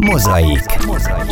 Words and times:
Mozaik. 0.00 0.64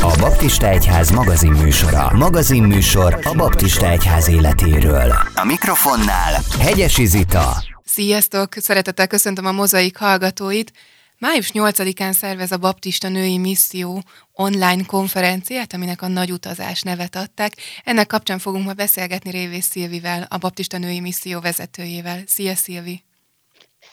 A 0.01 0.17
Baptista 0.21 0.69
Egyház 0.69 1.10
magazinműsora. 1.10 2.10
Magazinműsor 2.17 3.18
a 3.22 3.34
Baptista 3.34 3.90
Egyház 3.90 4.29
életéről. 4.29 5.12
A 5.34 5.44
mikrofonnál 5.44 6.42
Hegyesi 6.60 7.07
Zita. 7.07 7.62
Sziasztok! 7.84 8.54
Szeretettel 8.54 9.07
köszöntöm 9.07 9.46
a 9.46 9.52
Mozaik 9.52 9.96
hallgatóit. 9.96 10.73
Május 11.18 11.50
8-án 11.54 12.12
szervez 12.12 12.52
a 12.52 12.59
Baptista 12.59 13.09
Női 13.09 13.38
Misszió 13.38 14.02
online 14.32 14.85
konferenciát, 14.87 15.73
aminek 15.73 16.03
a 16.03 16.09
Nagy 16.09 16.33
Utazás 16.33 16.83
nevet 16.83 17.17
adták. 17.17 17.53
Ennek 17.85 18.07
kapcsán 18.07 18.39
fogunk 18.39 18.65
ma 18.65 18.73
beszélgetni 18.73 19.31
Révész 19.31 19.67
Szilvivel, 19.67 20.27
a 20.29 20.39
Baptista 20.39 20.79
Női 20.79 21.01
Misszió 21.01 21.41
vezetőjével. 21.41 22.23
Szia, 22.27 22.55
Szilvi! 22.55 23.03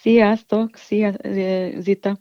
Sziasztok! 0.02 0.78
Szia, 0.88 1.14
Zita! 1.80 2.20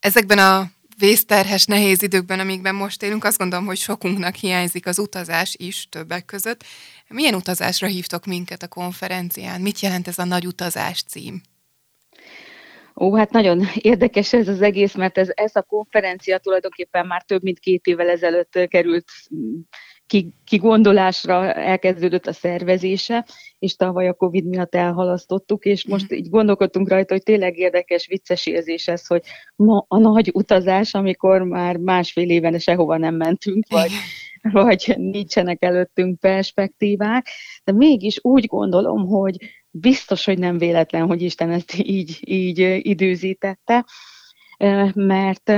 Ezekben 0.00 0.38
a 0.38 0.70
vészterhes, 1.00 1.64
nehéz 1.64 2.02
időkben, 2.02 2.40
amikben 2.40 2.74
most 2.74 3.02
élünk, 3.02 3.24
azt 3.24 3.38
gondolom, 3.38 3.66
hogy 3.66 3.76
sokunknak 3.76 4.34
hiányzik 4.34 4.86
az 4.86 4.98
utazás 4.98 5.54
is 5.58 5.88
többek 5.88 6.24
között. 6.24 6.64
Milyen 7.08 7.34
utazásra 7.34 7.86
hívtok 7.86 8.24
minket 8.24 8.62
a 8.62 8.68
konferencián? 8.68 9.60
Mit 9.60 9.80
jelent 9.80 10.08
ez 10.08 10.18
a 10.18 10.24
nagy 10.24 10.46
utazás 10.46 11.02
cím? 11.02 11.40
Ó, 12.96 13.16
hát 13.16 13.30
nagyon 13.30 13.62
érdekes 13.74 14.32
ez 14.32 14.48
az 14.48 14.62
egész, 14.62 14.94
mert 14.94 15.18
ez, 15.18 15.28
ez 15.34 15.56
a 15.56 15.62
konferencia 15.62 16.38
tulajdonképpen 16.38 17.06
már 17.06 17.22
több 17.22 17.42
mint 17.42 17.58
két 17.58 17.86
évvel 17.86 18.08
ezelőtt 18.08 18.58
került 18.68 19.10
kigondolásra 20.44 21.52
elkezdődött 21.52 22.26
a 22.26 22.32
szervezése, 22.32 23.26
és 23.58 23.76
tavaly 23.76 24.08
a 24.08 24.14
Covid 24.14 24.44
miatt 24.44 24.74
elhalasztottuk, 24.74 25.64
és 25.64 25.86
most 25.86 26.04
mhm. 26.04 26.14
így 26.14 26.28
gondolkodtunk 26.28 26.88
rajta, 26.88 27.14
hogy 27.14 27.22
tényleg 27.22 27.58
érdekes, 27.58 28.06
vicces 28.06 28.46
érzés 28.46 28.88
ez, 28.88 29.06
hogy 29.06 29.22
ma 29.56 29.84
a 29.88 29.98
nagy 29.98 30.30
utazás, 30.32 30.94
amikor 30.94 31.42
már 31.42 31.76
másfél 31.76 32.30
éven 32.30 32.58
sehova 32.58 32.96
nem 32.96 33.14
mentünk, 33.14 33.64
vagy, 33.68 33.90
vagy 34.52 34.94
nincsenek 34.96 35.62
előttünk 35.62 36.20
perspektívák, 36.20 37.26
de 37.64 37.72
mégis 37.72 38.18
úgy 38.22 38.46
gondolom, 38.46 39.06
hogy 39.06 39.36
biztos, 39.70 40.24
hogy 40.24 40.38
nem 40.38 40.58
véletlen, 40.58 41.06
hogy 41.06 41.22
Isten 41.22 41.50
ezt 41.50 41.74
így, 41.76 42.18
így 42.20 42.80
időzítette, 42.82 43.84
mert 44.94 45.52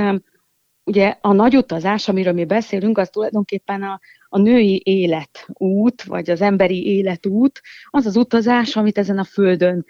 ugye 0.83 1.17
a 1.21 1.33
nagy 1.33 1.55
utazás, 1.55 2.07
amiről 2.07 2.33
mi 2.33 2.45
beszélünk, 2.45 2.97
az 2.97 3.09
tulajdonképpen 3.09 3.83
a, 3.83 3.99
a 4.33 4.37
női 4.37 4.81
életút, 4.85 6.03
vagy 6.03 6.29
az 6.29 6.41
emberi 6.41 6.85
életút, 6.85 7.61
az 7.89 8.05
az 8.05 8.15
utazás, 8.15 8.75
amit 8.75 8.97
ezen 8.97 9.17
a 9.17 9.23
földön 9.23 9.85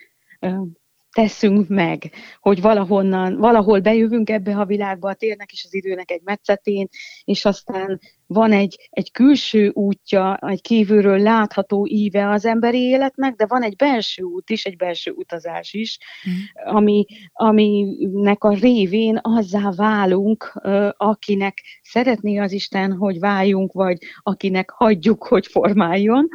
teszünk 1.13 1.67
meg, 1.67 2.11
hogy 2.39 2.61
valahonnan, 2.61 3.37
valahol 3.37 3.79
bejövünk 3.79 4.29
ebbe 4.29 4.55
a 4.55 4.65
világba, 4.65 5.09
a 5.09 5.13
térnek 5.13 5.51
és 5.51 5.63
az 5.65 5.73
időnek 5.73 6.11
egy 6.11 6.21
metszetén, 6.23 6.87
és 7.23 7.45
aztán 7.45 7.99
van 8.27 8.51
egy, 8.51 8.87
egy 8.89 9.11
külső 9.11 9.69
útja, 9.69 10.37
egy 10.37 10.61
kívülről 10.61 11.19
látható 11.19 11.87
íve 11.89 12.29
az 12.29 12.45
emberi 12.45 12.79
életnek, 12.79 13.35
de 13.35 13.45
van 13.45 13.63
egy 13.63 13.75
belső 13.75 14.23
út 14.23 14.49
is, 14.49 14.65
egy 14.65 14.75
belső 14.75 15.11
utazás 15.11 15.73
is, 15.73 15.97
mm. 16.29 16.73
ami, 16.75 17.05
aminek 17.33 18.43
a 18.43 18.53
révén 18.53 19.19
azzá 19.21 19.71
válunk, 19.75 20.61
akinek 20.97 21.57
szeretné 21.81 22.37
az 22.37 22.51
Isten, 22.51 22.91
hogy 22.91 23.19
váljunk, 23.19 23.71
vagy 23.71 23.97
akinek 24.21 24.69
hagyjuk, 24.69 25.23
hogy 25.23 25.47
formáljon, 25.47 26.27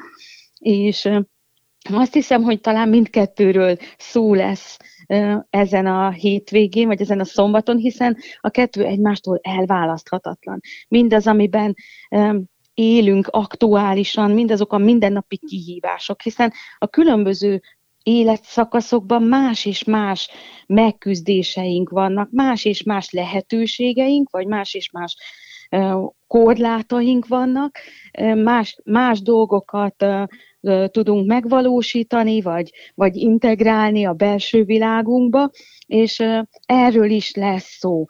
és 0.58 1.08
azt 1.94 2.12
hiszem, 2.12 2.42
hogy 2.42 2.60
talán 2.60 2.88
mindkettőről 2.88 3.76
szó 3.98 4.34
lesz 4.34 4.78
ezen 5.50 5.86
a 5.86 6.10
hétvégén, 6.10 6.86
vagy 6.86 7.00
ezen 7.00 7.20
a 7.20 7.24
szombaton, 7.24 7.76
hiszen 7.76 8.16
a 8.40 8.48
kettő 8.48 8.84
egymástól 8.84 9.38
elválaszthatatlan. 9.42 10.60
Mindaz, 10.88 11.26
amiben 11.26 11.74
élünk 12.74 13.26
aktuálisan, 13.26 14.30
mindazok 14.30 14.72
a 14.72 14.78
mindennapi 14.78 15.38
kihívások, 15.46 16.22
hiszen 16.22 16.52
a 16.78 16.86
különböző 16.86 17.62
életszakaszokban 18.02 19.22
más 19.22 19.64
és 19.64 19.84
más 19.84 20.30
megküzdéseink 20.66 21.90
vannak, 21.90 22.28
más 22.30 22.64
és 22.64 22.82
más 22.82 23.10
lehetőségeink, 23.10 24.30
vagy 24.30 24.46
más 24.46 24.74
és 24.74 24.90
más 24.90 25.16
korlátaink 26.26 27.26
vannak, 27.26 27.78
más, 28.34 28.76
más 28.84 29.22
dolgokat 29.22 30.04
tudunk 30.90 31.26
megvalósítani, 31.26 32.40
vagy, 32.40 32.70
vagy 32.94 33.16
integrálni 33.16 34.04
a 34.04 34.12
belső 34.12 34.64
világunkba, 34.64 35.50
és 35.86 36.22
erről 36.66 37.10
is 37.10 37.34
lesz 37.34 37.76
szó. 37.78 38.06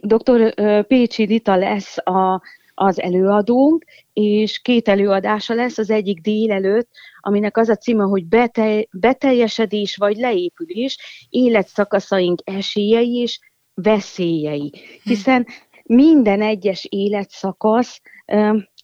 Dr. 0.00 0.54
Pécsi 0.86 1.26
Dita 1.26 1.56
lesz 1.56 1.98
a, 1.98 2.42
az 2.74 3.00
előadónk, 3.00 3.84
és 4.12 4.60
két 4.60 4.88
előadása 4.88 5.54
lesz, 5.54 5.78
az 5.78 5.90
egyik 5.90 6.20
délelőtt, 6.20 6.88
aminek 7.20 7.56
az 7.56 7.68
a 7.68 7.76
címe, 7.76 8.02
hogy 8.02 8.26
betel, 8.26 8.84
beteljesedés 8.92 9.96
vagy 9.96 10.16
leépülés, 10.16 10.98
életszakaszaink 11.28 12.40
esélyei 12.44 13.16
és 13.16 13.38
veszélyei. 13.74 14.72
Hiszen 15.02 15.46
minden 15.84 16.42
egyes 16.42 16.86
életszakasz 16.88 18.00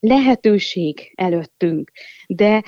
lehetőség 0.01 1.13
előttünk, 1.15 1.91
de 2.27 2.63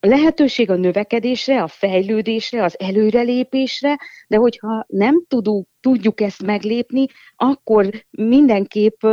lehetőség 0.00 0.70
a 0.70 0.76
növekedésre, 0.76 1.62
a 1.62 1.66
fejlődésre, 1.66 2.64
az 2.64 2.80
előrelépésre, 2.80 3.98
de 4.28 4.36
hogyha 4.36 4.84
nem 4.88 5.24
tudunk, 5.28 5.68
tudjuk 5.80 6.20
ezt 6.20 6.42
meglépni, 6.42 7.06
akkor 7.36 7.90
mindenképp 8.10 9.04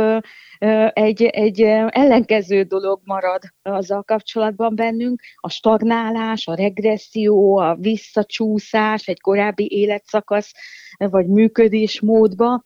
egy, 0.92 1.22
egy 1.22 1.60
ellenkező 1.88 2.62
dolog 2.62 3.00
marad 3.04 3.42
azzal 3.62 4.02
kapcsolatban 4.02 4.74
bennünk, 4.74 5.20
a 5.34 5.50
stagnálás, 5.50 6.46
a 6.46 6.54
regresszió, 6.54 7.56
a 7.56 7.74
visszacsúszás 7.74 9.06
egy 9.06 9.20
korábbi 9.20 9.68
életszakasz 9.70 10.52
vagy 10.96 11.26
működésmódba, 11.26 12.64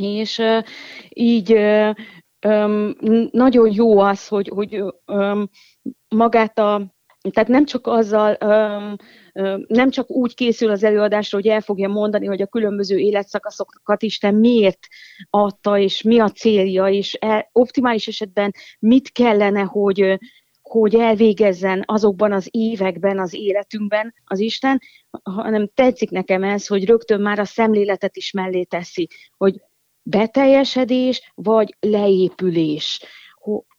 és 0.00 0.42
így 1.08 1.58
nagyon 3.30 3.72
jó 3.72 3.98
az, 3.98 4.28
hogy, 4.28 4.48
hogy 4.48 4.84
magát 6.08 6.58
a 6.58 6.94
tehát 7.30 7.48
nem 7.48 7.64
csak 7.64 7.86
azzal, 7.86 8.36
nem 9.66 9.90
csak 9.90 10.10
úgy 10.10 10.34
készül 10.34 10.70
az 10.70 10.84
előadásra, 10.84 11.38
hogy 11.38 11.46
el 11.46 11.60
fogja 11.60 11.88
mondani, 11.88 12.26
hogy 12.26 12.42
a 12.42 12.46
különböző 12.46 12.96
életszakaszokat 12.98 14.02
Isten 14.02 14.34
miért 14.34 14.78
adta, 15.30 15.78
és 15.78 16.02
mi 16.02 16.18
a 16.18 16.28
célja, 16.28 16.86
és 16.86 17.16
e, 17.20 17.48
optimális 17.52 18.08
esetben 18.08 18.52
mit 18.78 19.12
kellene, 19.12 19.60
hogy, 19.60 20.18
hogy 20.62 20.94
elvégezzen 20.94 21.82
azokban 21.86 22.32
az 22.32 22.48
években, 22.50 23.18
az 23.18 23.34
életünkben 23.34 24.14
az 24.24 24.38
Isten, 24.38 24.80
hanem 25.22 25.70
tetszik 25.74 26.10
nekem 26.10 26.42
ez, 26.42 26.66
hogy 26.66 26.84
rögtön 26.84 27.20
már 27.20 27.38
a 27.38 27.44
szemléletet 27.44 28.16
is 28.16 28.32
mellé 28.32 28.62
teszi, 28.62 29.08
hogy 29.36 29.60
beteljesedés 30.02 31.32
vagy 31.34 31.76
leépülés. 31.80 33.00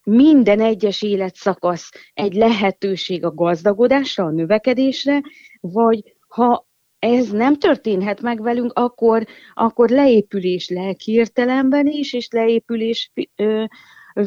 Minden 0.04 0.60
egyes 0.60 1.02
életszakasz 1.02 1.92
egy 2.14 2.34
lehetőség 2.34 3.26
a 3.26 3.34
gazdagodásra, 3.34 4.24
a 4.26 4.32
növekedésre, 4.32 5.22
vagy 5.60 6.16
ha 6.28 6.68
ez 7.00 7.30
nem 7.30 7.58
történhet 7.58 8.22
meg 8.22 8.42
velünk, 8.42 8.72
akkor, 8.74 9.26
akkor 9.54 9.90
leépülés 9.90 10.70
lelki 10.70 11.12
értelemben 11.12 11.88
is, 11.88 12.14
és 12.14 12.28
leépülés 12.32 13.12
ö, 13.36 13.64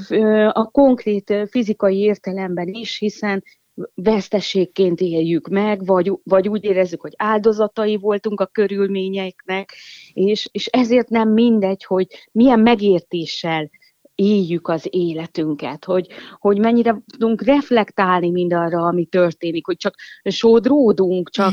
ö, 0.09 0.49
a 0.53 0.65
konkrét 0.65 1.35
fizikai 1.51 1.99
értelemben 1.99 2.69
is, 2.69 2.99
hiszen 2.99 3.43
veszteségként 3.95 5.01
éljük 5.01 5.49
meg, 5.49 5.87
vagy, 5.87 6.13
vagy 6.25 6.49
úgy 6.49 6.65
érezzük, 6.65 7.01
hogy 7.01 7.15
áldozatai 7.17 7.97
voltunk 7.97 8.41
a 8.41 8.47
körülményeknek, 8.47 9.75
és, 10.13 10.49
és 10.53 10.67
ezért 10.67 11.09
nem 11.09 11.29
mindegy, 11.29 11.85
hogy 11.85 12.07
milyen 12.33 12.61
megértéssel 12.61 13.71
éljük 14.15 14.69
az 14.69 14.87
életünket, 14.91 15.85
hogy, 15.85 16.07
hogy 16.39 16.59
mennyire 16.59 17.03
tudunk 17.07 17.43
reflektálni 17.43 18.31
mindarra, 18.31 18.83
ami 18.83 19.05
történik, 19.05 19.67
hogy 19.67 19.77
csak 19.77 19.95
sodródunk, 20.25 21.31
csak, 21.31 21.53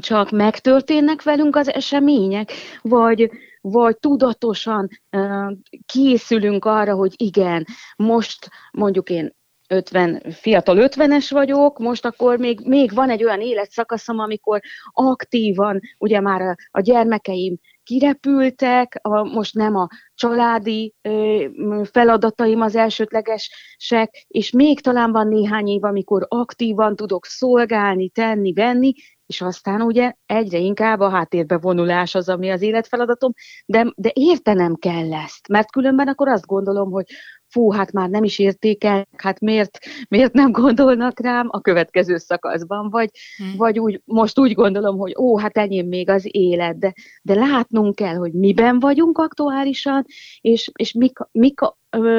csak 0.00 0.30
megtörténnek 0.30 1.22
velünk 1.22 1.56
az 1.56 1.68
események, 1.68 2.52
vagy, 2.82 3.30
vagy 3.60 3.98
tudatosan 3.98 4.88
uh, 5.12 5.52
készülünk 5.86 6.64
arra, 6.64 6.94
hogy 6.94 7.12
igen, 7.16 7.66
most 7.96 8.50
mondjuk 8.72 9.10
én 9.10 9.38
50, 9.70 10.22
fiatal 10.30 10.76
50-es 10.80 11.26
vagyok, 11.30 11.78
most 11.78 12.04
akkor 12.04 12.38
még, 12.38 12.60
még 12.64 12.94
van 12.94 13.10
egy 13.10 13.24
olyan 13.24 13.40
életszakaszom, 13.40 14.18
amikor 14.18 14.60
aktívan, 14.92 15.80
ugye 15.98 16.20
már 16.20 16.40
a, 16.40 16.54
a 16.70 16.80
gyermekeim 16.80 17.56
kirepültek, 17.82 18.98
a, 19.02 19.22
most 19.22 19.54
nem 19.54 19.76
a 19.76 19.88
családi 20.14 20.94
ö, 21.02 21.44
feladataim 21.90 22.60
az 22.60 22.76
elsődlegesek, 22.76 24.24
és 24.28 24.50
még 24.50 24.80
talán 24.80 25.12
van 25.12 25.28
néhány 25.28 25.68
év, 25.68 25.84
amikor 25.84 26.26
aktívan 26.28 26.96
tudok 26.96 27.24
szolgálni, 27.24 28.08
tenni, 28.08 28.52
venni, 28.52 28.92
és 29.26 29.40
aztán 29.40 29.82
ugye 29.82 30.12
egyre 30.26 30.58
inkább 30.58 31.00
a 31.00 31.10
háttérbe 31.10 31.58
vonulás 31.58 32.14
az, 32.14 32.28
ami 32.28 32.50
az 32.50 32.62
életfeladatom, 32.62 33.32
de, 33.66 33.92
de 33.96 34.10
értenem 34.14 34.74
kell 34.74 35.14
ezt, 35.14 35.48
mert 35.48 35.70
különben 35.70 36.08
akkor 36.08 36.28
azt 36.28 36.46
gondolom, 36.46 36.90
hogy 36.90 37.04
fú, 37.50 37.70
hát 37.70 37.92
már 37.92 38.08
nem 38.08 38.24
is 38.24 38.38
értékel, 38.38 39.08
hát 39.16 39.40
miért, 39.40 39.78
miért 40.08 40.32
nem 40.32 40.52
gondolnak 40.52 41.20
rám 41.20 41.48
a 41.50 41.60
következő 41.60 42.16
szakaszban, 42.16 42.90
vagy, 42.90 43.10
hmm. 43.36 43.56
vagy 43.56 43.78
úgy, 43.78 44.00
most 44.04 44.38
úgy 44.38 44.54
gondolom, 44.54 44.98
hogy 44.98 45.14
ó, 45.18 45.38
hát 45.38 45.56
enyém 45.56 45.86
még 45.86 46.08
az 46.08 46.26
élet, 46.30 46.78
de, 46.78 46.94
de 47.22 47.34
látnunk 47.34 47.94
kell, 47.94 48.14
hogy 48.14 48.32
miben 48.32 48.78
vagyunk 48.78 49.18
aktuálisan, 49.18 50.04
és, 50.40 50.70
és 50.74 50.92
mik, 50.92 51.18
mik, 51.32 51.60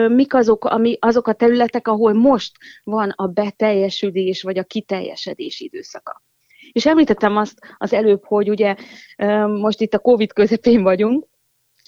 mik 0.07 0.33
azok, 0.33 0.65
ami, 0.65 0.97
azok 0.99 1.27
a 1.27 1.33
területek, 1.33 1.87
ahol 1.87 2.13
most 2.13 2.51
van 2.83 3.09
a 3.09 3.27
beteljesülés, 3.27 4.41
vagy 4.41 4.57
a 4.57 4.63
kiteljesedés 4.63 5.59
időszaka. 5.59 6.21
És 6.71 6.85
említettem 6.85 7.37
azt 7.37 7.59
az 7.77 7.93
előbb, 7.93 8.25
hogy 8.25 8.49
ugye 8.49 8.75
most 9.47 9.81
itt 9.81 9.93
a 9.93 9.99
Covid 9.99 10.33
közepén 10.33 10.83
vagyunk, 10.83 11.29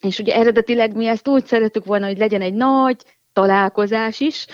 és 0.01 0.19
ugye 0.19 0.35
eredetileg 0.35 0.95
mi 0.95 1.07
ezt 1.07 1.27
úgy 1.27 1.45
szeretük 1.45 1.85
volna, 1.85 2.07
hogy 2.07 2.17
legyen 2.17 2.41
egy 2.41 2.53
nagy, 2.53 3.03
találkozás 3.33 4.19
is, 4.19 4.45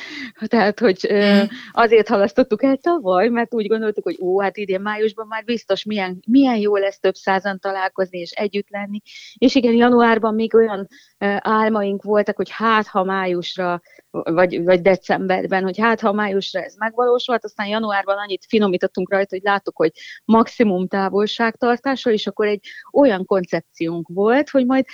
tehát 0.46 0.80
hogy 0.80 1.10
mm. 1.14 1.44
azért 1.72 2.08
halasztottuk 2.08 2.64
el 2.64 2.78
tavaly, 2.78 3.28
mert 3.28 3.54
úgy 3.54 3.68
gondoltuk, 3.68 4.04
hogy 4.04 4.18
ó, 4.22 4.42
hát 4.42 4.58
idén 4.58 4.81
májusban 4.81 5.28
már 5.28 5.44
biztos 5.44 5.84
milyen, 5.84 6.20
milyen 6.28 6.58
jó 6.58 6.76
lesz 6.76 7.00
több 7.00 7.16
százan 7.16 7.60
találkozni 7.60 8.20
és 8.20 8.31
együtt 8.31 8.70
lenni, 8.70 9.02
és 9.38 9.56
igen, 9.56 9.74
januárban 9.74 10.34
még 10.34 10.56
olyan 10.56 10.88
álmaink 11.40 12.04
voltak, 12.04 12.36
hogy 12.36 12.50
hát 12.52 12.88
ha 12.88 13.04
májusra, 13.04 13.81
vagy, 14.12 14.64
vagy 14.64 14.82
decemberben, 14.82 15.64
hogy 15.64 15.80
hát 15.80 16.00
ha 16.00 16.14
májusra 16.14 16.62
ez 16.62 16.75
megvalósult, 16.75 17.44
aztán 17.44 17.68
januárban 17.68 18.18
annyit 18.18 18.46
finomítottunk 18.48 19.12
rajta, 19.12 19.36
hogy 19.36 19.44
láttuk, 19.44 19.75
hogy 19.78 19.92
maximum 20.25 20.88
távolságtartásra, 20.88 22.12
és 22.12 22.28
akkor 22.28 22.48
egy 22.48 22.68
olyan 22.92 23.25
koncepciónk 23.25 24.08
volt, 24.08 24.50
hogy 24.50 24.66
majd 24.66 24.86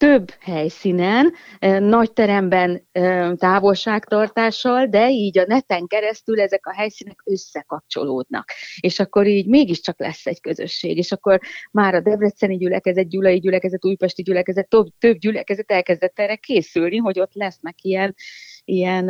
több 0.00 0.30
helyszínen, 0.40 1.32
nagy 1.78 2.12
teremben 2.12 2.88
távolságtartással, 3.36 4.86
de 4.86 5.10
így 5.10 5.38
a 5.38 5.44
neten 5.46 5.86
keresztül 5.86 6.40
ezek 6.40 6.66
a 6.66 6.72
helyszínek 6.72 7.22
összekapcsolódnak. 7.24 8.50
És 8.80 9.00
akkor 9.00 9.26
így 9.26 9.46
mégiscsak 9.46 9.98
lesz 9.98 10.26
egy 10.26 10.40
közösség, 10.40 10.96
és 10.96 11.12
akkor 11.12 11.40
már 11.70 11.94
a 11.94 12.00
Debreceni 12.00 12.56
gyülekezet, 12.56 13.08
Gyulai 13.08 13.38
gyülekezet, 13.38 13.84
Újpesti 13.84 14.22
gyülekezet, 14.22 14.68
több, 14.68 14.86
több 14.98 15.16
gyülekezet 15.16 15.70
elkezdett 15.70 16.18
erre 16.18 16.36
készülni, 16.36 16.96
hogy 16.96 17.20
ott 17.20 17.34
lesznek 17.34 17.74
ilyen, 17.82 18.14
ilyen 18.64 19.06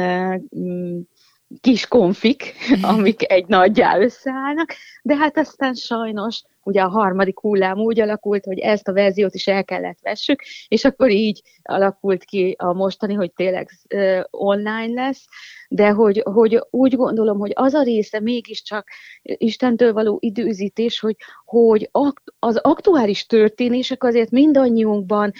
kis 1.60 1.86
konfik, 1.86 2.54
amik 2.82 3.32
egy 3.32 3.46
nagyjá 3.46 3.98
összeállnak, 3.98 4.74
de 5.02 5.16
hát 5.16 5.38
aztán 5.38 5.74
sajnos 5.74 6.42
ugye 6.62 6.82
a 6.82 6.88
harmadik 6.88 7.38
hullám 7.38 7.78
úgy 7.78 8.00
alakult, 8.00 8.44
hogy 8.44 8.58
ezt 8.58 8.88
a 8.88 8.92
verziót 8.92 9.34
is 9.34 9.46
el 9.46 9.64
kellett 9.64 9.98
vessük, 10.02 10.42
és 10.68 10.84
akkor 10.84 11.10
így 11.10 11.42
alakult 11.62 12.24
ki 12.24 12.54
a 12.58 12.72
mostani, 12.72 13.14
hogy 13.14 13.32
tényleg 13.32 13.70
uh, 13.94 14.20
online 14.30 15.02
lesz, 15.02 15.24
de 15.68 15.90
hogy, 15.90 16.22
hogy 16.24 16.60
úgy 16.70 16.96
gondolom, 16.96 17.38
hogy 17.38 17.52
az 17.54 17.74
a 17.74 17.82
része 17.82 18.20
mégiscsak 18.20 18.88
Istentől 19.22 19.92
való 19.92 20.18
időzítés, 20.20 21.00
hogy, 21.00 21.16
hogy 21.44 21.90
az 22.38 22.56
aktuális 22.56 23.26
történések 23.26 24.04
azért 24.04 24.30
mindannyiunkban 24.30 25.32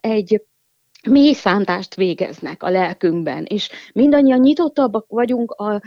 egy 0.00 0.42
mély 1.08 1.32
szántást 1.32 1.94
végeznek 1.94 2.62
a 2.62 2.70
lelkünkben, 2.70 3.44
és 3.44 3.70
mindannyian 3.92 4.40
nyitottabbak 4.40 5.06
vagyunk 5.08 5.50
a, 5.50 5.80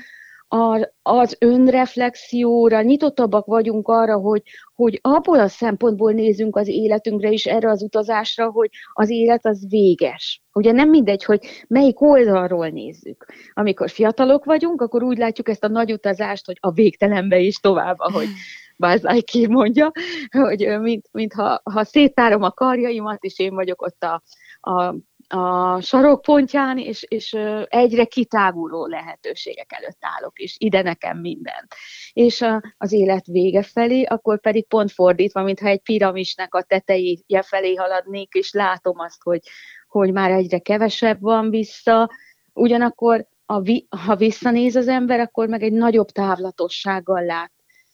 a, 0.47 0.91
az 1.01 1.35
önreflexióra, 1.39 2.81
nyitottabbak 2.81 3.45
vagyunk 3.45 3.87
arra, 3.87 4.17
hogy, 4.17 4.41
hogy 4.75 4.99
abból 5.01 5.39
a 5.39 5.47
szempontból 5.47 6.11
nézünk 6.11 6.55
az 6.55 6.67
életünkre 6.67 7.29
is 7.29 7.45
erre 7.45 7.69
az 7.69 7.81
utazásra, 7.81 8.49
hogy 8.49 8.69
az 8.93 9.09
élet 9.09 9.45
az 9.45 9.65
véges. 9.69 10.41
Ugye 10.53 10.71
nem 10.71 10.89
mindegy, 10.89 11.23
hogy 11.23 11.39
melyik 11.67 12.01
oldalról 12.01 12.67
nézzük. 12.67 13.25
Amikor 13.53 13.89
fiatalok 13.89 14.45
vagyunk, 14.45 14.81
akkor 14.81 15.03
úgy 15.03 15.17
látjuk 15.17 15.49
ezt 15.49 15.63
a 15.63 15.67
nagy 15.67 15.91
utazást, 15.91 16.45
hogy 16.45 16.57
a 16.59 16.71
végtelenbe 16.71 17.39
is 17.39 17.57
tovább, 17.57 17.99
ahogy 17.99 18.27
Bázlájki 18.77 19.47
mondja, 19.47 19.91
hogy 20.29 20.79
mint, 20.79 21.07
mint 21.11 21.33
ha, 21.33 21.61
ha 21.63 21.83
széttárom 21.83 22.43
a 22.43 22.51
karjaimat, 22.51 23.23
és 23.23 23.39
én 23.39 23.53
vagyok 23.53 23.81
ott 23.81 24.03
a, 24.03 24.21
a 24.67 24.95
a 25.29 25.81
sarokpontján, 25.81 26.77
és, 26.77 27.05
és 27.07 27.37
egyre 27.67 28.05
kitáguló 28.05 28.85
lehetőségek 28.85 29.71
előtt 29.73 29.97
állok, 29.99 30.39
és 30.39 30.55
ide 30.59 30.81
nekem 30.81 31.17
minden. 31.17 31.67
És 32.13 32.45
az 32.77 32.91
élet 32.91 33.25
vége 33.25 33.63
felé, 33.63 34.03
akkor 34.03 34.39
pedig 34.39 34.67
pont 34.67 34.91
fordítva, 34.91 35.43
mintha 35.43 35.67
egy 35.67 35.81
piramisnek 35.81 36.55
a 36.55 36.61
tetejéje 36.61 37.41
felé 37.41 37.75
haladnék, 37.75 38.33
és 38.33 38.51
látom 38.51 38.99
azt, 38.99 39.23
hogy, 39.23 39.39
hogy 39.87 40.11
már 40.11 40.31
egyre 40.31 40.59
kevesebb 40.59 41.21
van 41.21 41.49
vissza, 41.49 42.09
ugyanakkor 42.53 43.27
a 43.45 43.61
vi, 43.61 43.87
ha 44.05 44.15
visszanéz 44.15 44.75
az 44.75 44.87
ember, 44.87 45.19
akkor 45.19 45.47
meg 45.47 45.63
egy 45.63 45.73
nagyobb 45.73 46.07
távlatossággal 46.07 47.25
lát, 47.25 47.51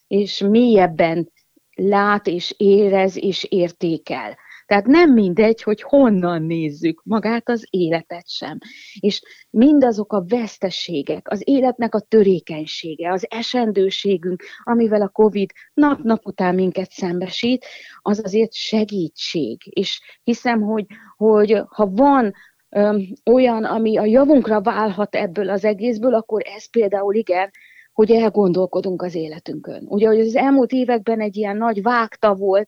és 0.07 0.39
mélyebben 0.39 1.31
lát, 1.75 2.27
és 2.27 2.53
érez, 2.57 3.17
és 3.17 3.43
értékel. 3.43 4.37
Tehát 4.73 4.87
nem 4.87 5.13
mindegy, 5.13 5.61
hogy 5.61 5.81
honnan 5.81 6.41
nézzük 6.41 7.01
magát 7.03 7.49
az 7.49 7.67
életet 7.69 8.29
sem. 8.29 8.57
És 8.99 9.21
mindazok 9.49 10.13
a 10.13 10.25
vesztességek, 10.27 11.31
az 11.31 11.41
életnek 11.43 11.95
a 11.95 11.99
törékenysége, 11.99 13.11
az 13.11 13.25
esendőségünk, 13.29 14.43
amivel 14.63 15.01
a 15.01 15.07
Covid 15.07 15.51
nap-nap 15.73 16.25
után 16.25 16.55
minket 16.55 16.91
szembesít, 16.91 17.65
az 18.01 18.21
azért 18.23 18.53
segítség. 18.53 19.61
És 19.63 20.01
hiszem, 20.23 20.61
hogy, 20.61 20.85
hogy 21.17 21.61
ha 21.67 21.89
van 21.91 22.33
öm, 22.69 23.13
olyan, 23.25 23.63
ami 23.63 23.97
a 23.97 24.05
javunkra 24.05 24.61
válhat 24.61 25.15
ebből 25.15 25.49
az 25.49 25.65
egészből, 25.65 26.13
akkor 26.13 26.41
ez 26.45 26.69
például 26.69 27.15
igen, 27.15 27.49
hogy 27.91 28.11
elgondolkodunk 28.11 29.01
az 29.01 29.15
életünkön. 29.15 29.85
Ugye, 29.87 30.07
hogy 30.07 30.19
az 30.19 30.35
elmúlt 30.35 30.71
években 30.71 31.19
egy 31.19 31.37
ilyen 31.37 31.57
nagy 31.57 31.81
vágta 31.81 32.35
volt 32.35 32.67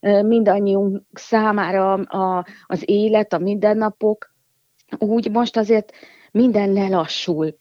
mindannyiunk 0.00 1.02
számára 1.12 1.92
a, 1.92 2.46
az 2.66 2.82
élet, 2.84 3.32
a 3.32 3.38
mindennapok, 3.38 4.34
úgy 4.98 5.30
most 5.30 5.56
azért 5.56 5.92
minden 6.30 6.72
lelassul. 6.72 7.58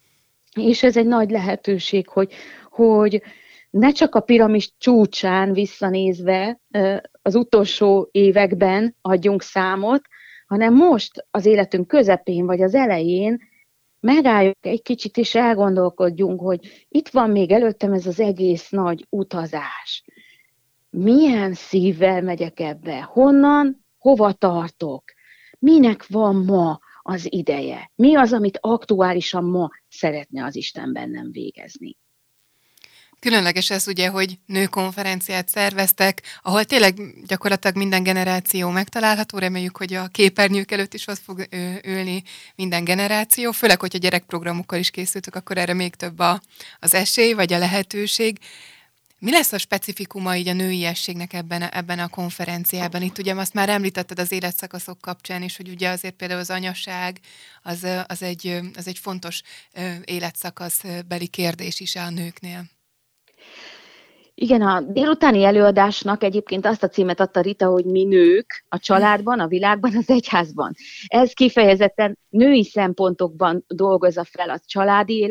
És 0.56 0.84
ez 0.84 0.98
egy 0.98 1.08
nagy 1.08 1.30
lehetőség, 1.30 2.08
hogy, 2.08 2.34
hogy 2.70 3.22
ne 3.70 3.92
csak 3.92 4.16
a 4.16 4.20
piramis 4.20 4.74
csúcsán 4.78 5.54
visszanézve 5.54 6.60
az 7.22 7.36
utolsó 7.36 8.10
években 8.12 8.96
adjunk 9.02 9.42
számot, 9.42 10.02
hanem 10.48 10.74
most 10.76 11.26
az 11.32 11.46
életünk 11.46 11.88
közepén 11.88 12.46
vagy 12.46 12.62
az 12.62 12.76
elején 12.76 13.38
megálljunk 14.00 14.66
egy 14.66 14.82
kicsit 14.82 15.18
és 15.18 15.36
elgondolkodjunk, 15.36 16.42
hogy 16.42 16.86
itt 16.90 17.10
van 17.10 17.30
még 17.30 17.52
előttem 17.52 17.94
ez 17.94 18.06
az 18.06 18.20
egész 18.20 18.70
nagy 18.70 19.06
utazás 19.10 20.04
milyen 20.90 21.54
szívvel 21.54 22.22
megyek 22.22 22.60
ebbe, 22.60 23.02
honnan, 23.02 23.86
hova 23.98 24.32
tartok, 24.34 25.04
minek 25.60 26.08
van 26.08 26.36
ma 26.36 26.80
az 27.02 27.28
ideje, 27.30 27.92
mi 27.96 28.16
az, 28.16 28.34
amit 28.34 28.58
aktuálisan 28.62 29.44
ma 29.44 29.70
szeretne 29.90 30.44
az 30.44 30.56
Isten 30.56 30.94
bennem 30.94 31.32
végezni. 31.32 31.98
Különleges 33.20 33.70
ez 33.70 33.88
ugye, 33.88 34.10
hogy 34.10 34.40
nőkonferenciát 34.46 35.50
szerveztek, 35.50 36.22
ahol 36.42 36.64
tényleg 36.64 36.96
gyakorlatilag 37.28 37.76
minden 37.76 38.04
generáció 38.04 38.70
megtalálható, 38.70 39.38
reméljük, 39.38 39.78
hogy 39.78 39.94
a 39.94 40.08
képernyők 40.08 40.72
előtt 40.72 40.94
is 40.94 41.08
ott 41.08 41.20
fog 41.20 41.48
ülni 41.86 42.24
minden 42.56 42.84
generáció, 42.84 43.52
főleg, 43.52 43.80
hogyha 43.80 43.98
gyerekprogramokkal 43.98 44.80
is 44.80 44.90
készültök, 44.90 45.36
akkor 45.36 45.58
erre 45.58 45.74
még 45.74 45.96
több 45.96 46.20
a, 46.20 46.42
az 46.80 46.94
esély, 46.94 47.34
vagy 47.34 47.54
a 47.54 47.58
lehetőség. 47.58 48.38
Mi 49.20 49.32
lesz 49.32 49.52
a 49.52 49.58
specifikuma 49.58 50.36
így 50.36 50.48
a 50.48 50.54
nőiességnek 50.54 51.34
ebben, 51.34 51.62
ebben 51.62 52.00
a 52.00 52.08
konferenciában? 52.08 53.02
Itt 53.02 53.18
ugye 53.18 53.34
azt 53.36 53.54
már 53.54 53.70
említetted 53.70 54.20
az 54.20 54.32
életszakaszok 54.32 55.02
kapcsán 55.02 55.42
is, 55.42 55.58
hogy 55.58 55.70
ugye 55.70 55.90
azért 55.90 56.16
például 56.16 56.40
az 56.40 56.50
anyaság 56.50 57.20
az, 57.64 57.88
az, 58.08 58.24
egy, 58.24 58.60
az 58.76 58.88
egy 58.88 58.98
fontos 58.98 59.42
életszakasz 60.06 60.84
beli 61.08 61.28
kérdés 61.28 61.80
is 61.80 61.96
a 61.96 62.10
nőknél. 62.10 62.64
Igen, 64.34 64.62
a 64.62 64.82
délutáni 64.82 65.44
előadásnak 65.44 66.24
egyébként 66.24 66.66
azt 66.66 66.84
a 66.84 66.88
címet 66.88 67.20
adta 67.20 67.42
Rita, 67.42 67.68
hogy 67.68 67.86
mi 67.86 68.04
nők 68.04 68.66
a 68.70 68.80
családban, 68.80 69.40
a 69.40 69.48
világban, 69.48 69.96
az 69.96 70.10
egyházban. 70.10 70.74
Ez 71.08 71.34
kifejezetten 71.34 72.18
női 72.30 72.64
szempontokban 72.64 73.64
dolgozza 73.68 74.24
fel 74.24 74.50
a 74.50 74.60
családi 74.66 75.28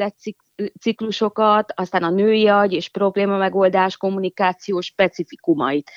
életciklusokat, 0.59 1.73
aztán 1.77 2.03
a 2.03 2.11
női 2.11 2.49
agy 2.49 2.73
és 2.73 2.89
probléma 2.89 3.37
megoldás 3.37 3.97
kommunikáció 3.97 4.81
specifikumait. 4.81 5.91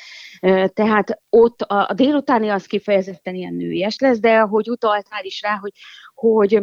Tehát 0.74 1.22
ott 1.30 1.62
a 1.62 1.94
délutáni 1.94 2.50
az 2.50 2.66
kifejezetten 2.66 3.36
ilyen 3.36 3.54
nőies 3.54 4.00
lesz, 4.00 4.20
de 4.20 4.40
ahogy 4.40 4.70
utaltál 4.70 5.24
is 5.24 5.42
rá, 5.42 5.58
hogy, 5.62 5.72
hogy 6.14 6.62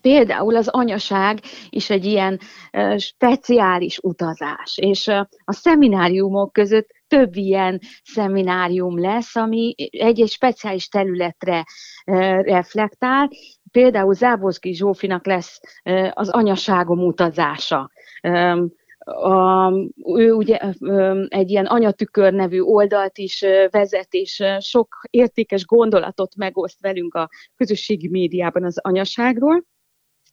Például 0.00 0.56
az 0.56 0.68
anyaság 0.68 1.40
is 1.68 1.90
egy 1.90 2.04
ilyen 2.04 2.40
speciális 2.96 3.98
utazás, 3.98 4.78
és 4.78 5.08
a 5.44 5.52
szemináriumok 5.52 6.52
között 6.52 6.88
több 7.08 7.36
ilyen 7.36 7.80
szeminárium 8.04 9.00
lesz, 9.00 9.36
ami 9.36 9.74
egy-egy 9.90 10.30
speciális 10.30 10.88
területre 10.88 11.64
reflektál. 12.42 13.30
Például 13.72 14.14
Záborszki 14.14 14.74
Zsófinak 14.74 15.26
lesz 15.26 15.60
az 16.10 16.28
anyaságom 16.28 17.06
utazása. 17.06 17.90
A, 19.04 19.70
ő 20.16 20.32
ugye 20.32 20.58
egy 21.28 21.50
ilyen 21.50 21.66
anyatükör 21.66 22.32
nevű 22.32 22.60
oldalt 22.60 23.18
is 23.18 23.44
vezet, 23.70 24.12
és 24.14 24.42
sok 24.60 25.00
értékes 25.10 25.64
gondolatot 25.64 26.36
megoszt 26.36 26.80
velünk 26.80 27.14
a 27.14 27.28
közösségi 27.56 28.08
médiában 28.08 28.64
az 28.64 28.78
anyaságról 28.78 29.64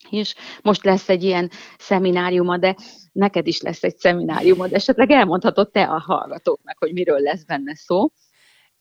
és 0.09 0.35
most 0.61 0.83
lesz 0.83 1.09
egy 1.09 1.23
ilyen 1.23 1.49
szemináriuma, 1.77 2.57
de 2.57 2.75
neked 3.11 3.47
is 3.47 3.61
lesz 3.61 3.83
egy 3.83 3.97
szemináriumod, 3.97 4.73
esetleg 4.73 5.11
elmondhatod 5.11 5.71
te 5.71 5.83
a 5.83 5.99
hallgatóknak, 5.99 6.77
hogy 6.77 6.93
miről 6.93 7.19
lesz 7.19 7.43
benne 7.43 7.75
szó. 7.75 8.11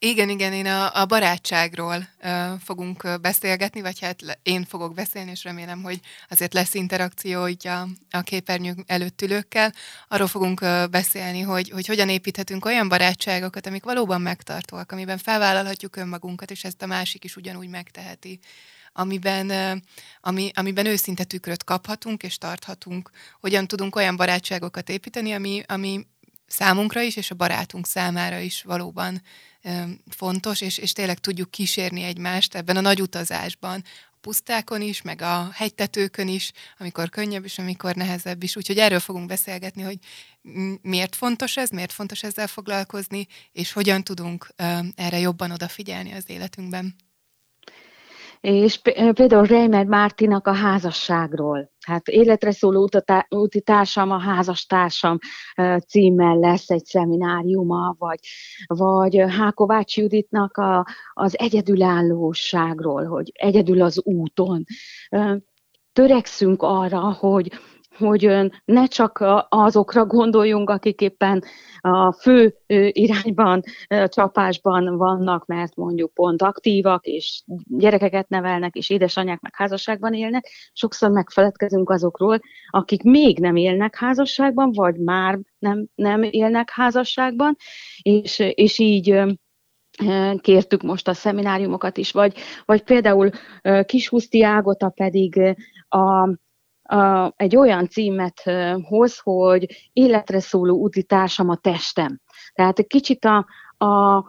Igen, 0.01 0.29
igen, 0.29 0.53
én 0.53 0.67
a, 0.67 0.95
a 0.95 1.07
barátságról 1.07 2.09
uh, 2.23 2.61
fogunk 2.65 3.21
beszélgetni, 3.21 3.81
vagy 3.81 4.01
hát 4.01 4.39
én 4.43 4.65
fogok 4.65 4.95
beszélni, 4.95 5.31
és 5.31 5.45
remélem, 5.45 5.83
hogy 5.83 6.01
azért 6.29 6.55
lesz 6.55 6.75
interakció 6.75 7.47
így 7.47 7.67
a, 7.67 7.89
a 8.11 8.21
képernyő 8.21 8.75
előtt 8.87 9.23
ülőkkel. 9.23 9.73
Arról 10.09 10.27
fogunk 10.27 10.61
uh, 10.61 10.89
beszélni, 10.89 11.41
hogy, 11.41 11.71
hogy 11.71 11.87
hogyan 11.87 12.09
építhetünk 12.09 12.65
olyan 12.65 12.89
barátságokat, 12.89 13.67
amik 13.67 13.85
valóban 13.85 14.21
megtartóak, 14.21 14.93
amiben 14.93 15.19
felvállalhatjuk 15.19 15.97
önmagunkat, 15.97 16.51
és 16.51 16.65
ezt 16.65 16.83
a 16.83 16.87
másik 16.87 17.25
is 17.25 17.37
ugyanúgy 17.37 17.69
megteheti 17.69 18.39
amiben, 18.93 19.51
ami, 20.21 20.51
amiben 20.55 20.87
őszinte 20.87 21.25
tükröt 21.25 21.65
kaphatunk 21.65 22.23
és 22.23 22.39
tarthatunk, 22.39 23.11
hogyan 23.41 23.67
tudunk 23.67 23.97
olyan 23.97 24.17
barátságokat 24.17 24.89
építeni, 24.89 25.33
ami, 25.33 25.63
ami 25.67 26.07
számunkra 26.47 27.01
is, 27.01 27.17
és 27.17 27.31
a 27.31 27.35
barátunk 27.35 27.87
számára 27.87 28.39
is 28.39 28.63
valóban 28.63 29.23
fontos, 30.11 30.61
és, 30.61 30.79
és 30.79 30.93
tényleg 30.93 31.19
tudjuk 31.19 31.51
kísérni 31.51 32.03
egymást 32.03 32.55
ebben 32.55 32.77
a 32.77 32.81
nagy 32.81 33.01
utazásban, 33.03 33.85
pusztákon 34.21 34.81
is, 34.81 35.03
meg 35.03 35.23
a 35.23 35.51
hegytetőkön 35.53 36.29
is, 36.29 36.53
amikor 36.79 37.09
könnyebb 37.09 37.45
és 37.45 37.59
amikor 37.59 37.95
nehezebb 37.95 38.43
is. 38.43 38.57
Úgyhogy 38.57 38.79
erről 38.79 39.01
fogunk 39.01 39.27
beszélgetni, 39.27 39.83
hogy 39.83 39.99
miért 40.83 41.17
fontos 41.17 41.57
ez, 41.57 41.71
miért 41.71 41.93
fontos 41.93 42.23
ezzel 42.23 42.47
foglalkozni, 42.47 43.27
és 43.53 43.73
hogyan 43.73 44.05
tudunk 44.05 44.49
erre 44.95 45.19
jobban 45.19 45.51
odafigyelni 45.51 46.13
az 46.13 46.25
életünkben 46.27 46.97
és 48.41 48.81
például 49.13 49.47
Reimer 49.47 49.85
Mártinak 49.85 50.47
a 50.47 50.55
házasságról. 50.55 51.71
Hát 51.87 52.09
életre 52.09 52.51
szóló 52.51 52.89
úti 53.29 53.61
társam, 53.61 54.11
a 54.11 54.21
házastársam 54.21 55.19
címmel 55.87 56.39
lesz 56.39 56.71
egy 56.71 56.85
szemináriuma, 56.85 57.95
vagy, 57.99 58.19
vagy 58.67 59.25
Hákovács 59.29 59.97
Juditnak 59.97 60.57
a, 60.57 60.87
az 61.13 61.39
egyedülállóságról, 61.39 63.05
hogy 63.05 63.31
egyedül 63.35 63.83
az 63.83 64.01
úton. 64.05 64.65
Törekszünk 65.93 66.63
arra, 66.63 67.13
hogy, 67.13 67.53
hogy 67.99 68.51
ne 68.65 68.87
csak 68.87 69.25
azokra 69.49 70.07
gondoljunk, 70.07 70.71
akik 70.71 71.01
éppen 71.01 71.43
a 71.81 72.13
fő 72.13 72.55
irányban, 72.93 73.63
csapásban 74.07 74.97
vannak, 74.97 75.47
mert 75.47 75.77
mondjuk 75.77 76.15
pont 76.15 76.43
aktívak, 76.43 77.07
és 77.07 77.43
gyerekeket 77.65 78.29
nevelnek, 78.29 78.75
és 78.75 78.91
édesanyák 78.91 79.41
meg 79.41 79.55
házasságban 79.55 80.15
élnek. 80.15 80.49
Sokszor 80.73 81.11
megfeledkezünk 81.11 81.91
azokról, 81.91 82.39
akik 82.71 83.03
még 83.03 83.39
nem 83.39 83.57
élnek 83.57 83.97
házasságban, 83.97 84.73
vagy 84.73 84.97
már 84.97 85.39
nem, 85.59 85.87
nem 85.95 86.23
élnek 86.23 86.71
házasságban, 86.71 87.57
és, 88.03 88.39
és 88.39 88.79
így 88.79 89.23
kértük 90.41 90.83
most 90.83 91.09
a 91.09 91.15
szemináriumokat 91.15 91.97
is, 91.97 92.13
vagy, 92.13 92.35
vagy 92.65 92.83
például 92.83 93.31
Kishuszti 93.87 94.43
Ágota 94.43 94.89
pedig 94.89 95.57
a 95.89 96.37
a, 96.89 97.33
egy 97.37 97.57
olyan 97.57 97.89
címet 97.89 98.43
hoz, 98.83 99.19
hogy 99.19 99.91
életre 99.93 100.41
szóló 100.41 100.77
útitársam 100.77 101.49
a 101.49 101.57
testem. 101.57 102.21
Tehát 102.53 102.79
egy 102.79 102.87
kicsit 102.87 103.25
a, 103.25 103.47
a, 103.85 104.25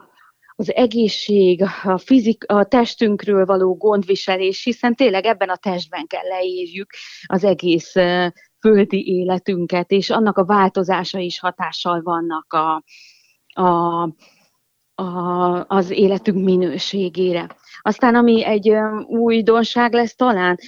az 0.56 0.74
egészség, 0.74 1.62
a, 1.84 1.98
fizik, 1.98 2.44
a 2.46 2.64
testünkről 2.64 3.44
való 3.44 3.76
gondviselés, 3.76 4.64
hiszen 4.64 4.94
tényleg 4.94 5.24
ebben 5.24 5.48
a 5.48 5.56
testben 5.56 6.06
kell 6.06 6.26
leírjuk 6.28 6.86
az 7.26 7.44
egész 7.44 7.92
földi 8.60 9.06
életünket, 9.06 9.90
és 9.90 10.10
annak 10.10 10.38
a 10.38 10.44
változása 10.44 11.18
is 11.18 11.38
hatással 11.38 12.02
vannak 12.02 12.52
a, 12.52 12.82
a, 13.62 14.02
a, 15.00 15.64
az 15.68 15.90
életünk 15.90 16.44
minőségére. 16.44 17.46
Aztán 17.82 18.14
ami 18.14 18.44
egy 18.44 18.72
újdonság 19.06 19.92
lesz 19.92 20.14
talán, 20.14 20.58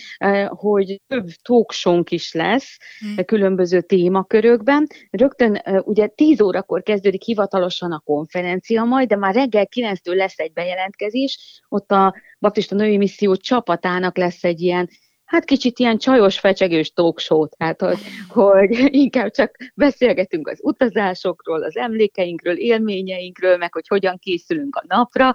hogy 0.48 1.00
több 1.06 1.26
talksónk 1.42 2.10
is 2.10 2.32
lesz 2.32 2.78
hmm. 2.98 3.24
különböző 3.24 3.80
témakörökben. 3.80 4.86
Rögtön 5.10 5.62
ugye 5.84 6.06
10 6.06 6.40
órakor 6.40 6.82
kezdődik 6.82 7.22
hivatalosan 7.22 7.92
a 7.92 8.02
konferencia 8.04 8.84
majd, 8.84 9.08
de 9.08 9.16
már 9.16 9.34
reggel 9.34 9.68
9-től 9.76 10.14
lesz 10.14 10.38
egy 10.38 10.52
bejelentkezés, 10.52 11.62
ott 11.68 11.90
a 11.90 12.14
Baptista 12.38 12.74
Női 12.74 12.96
Misszió 12.96 13.36
csapatának 13.36 14.16
lesz 14.16 14.44
egy 14.44 14.60
ilyen 14.60 14.88
hát 15.32 15.44
kicsit 15.44 15.78
ilyen 15.78 15.98
csajos, 15.98 16.38
fecsegős 16.38 16.92
talkshow, 16.92 17.46
tehát 17.46 17.80
hogy, 17.80 17.98
hogy 18.28 18.94
inkább 19.04 19.30
csak 19.30 19.56
beszélgetünk 19.74 20.48
az 20.48 20.58
utazásokról, 20.62 21.62
az 21.62 21.76
emlékeinkről, 21.76 22.56
élményeinkről, 22.56 23.56
meg 23.56 23.72
hogy 23.72 23.88
hogyan 23.88 24.18
készülünk 24.18 24.76
a 24.76 24.84
napra, 24.86 25.32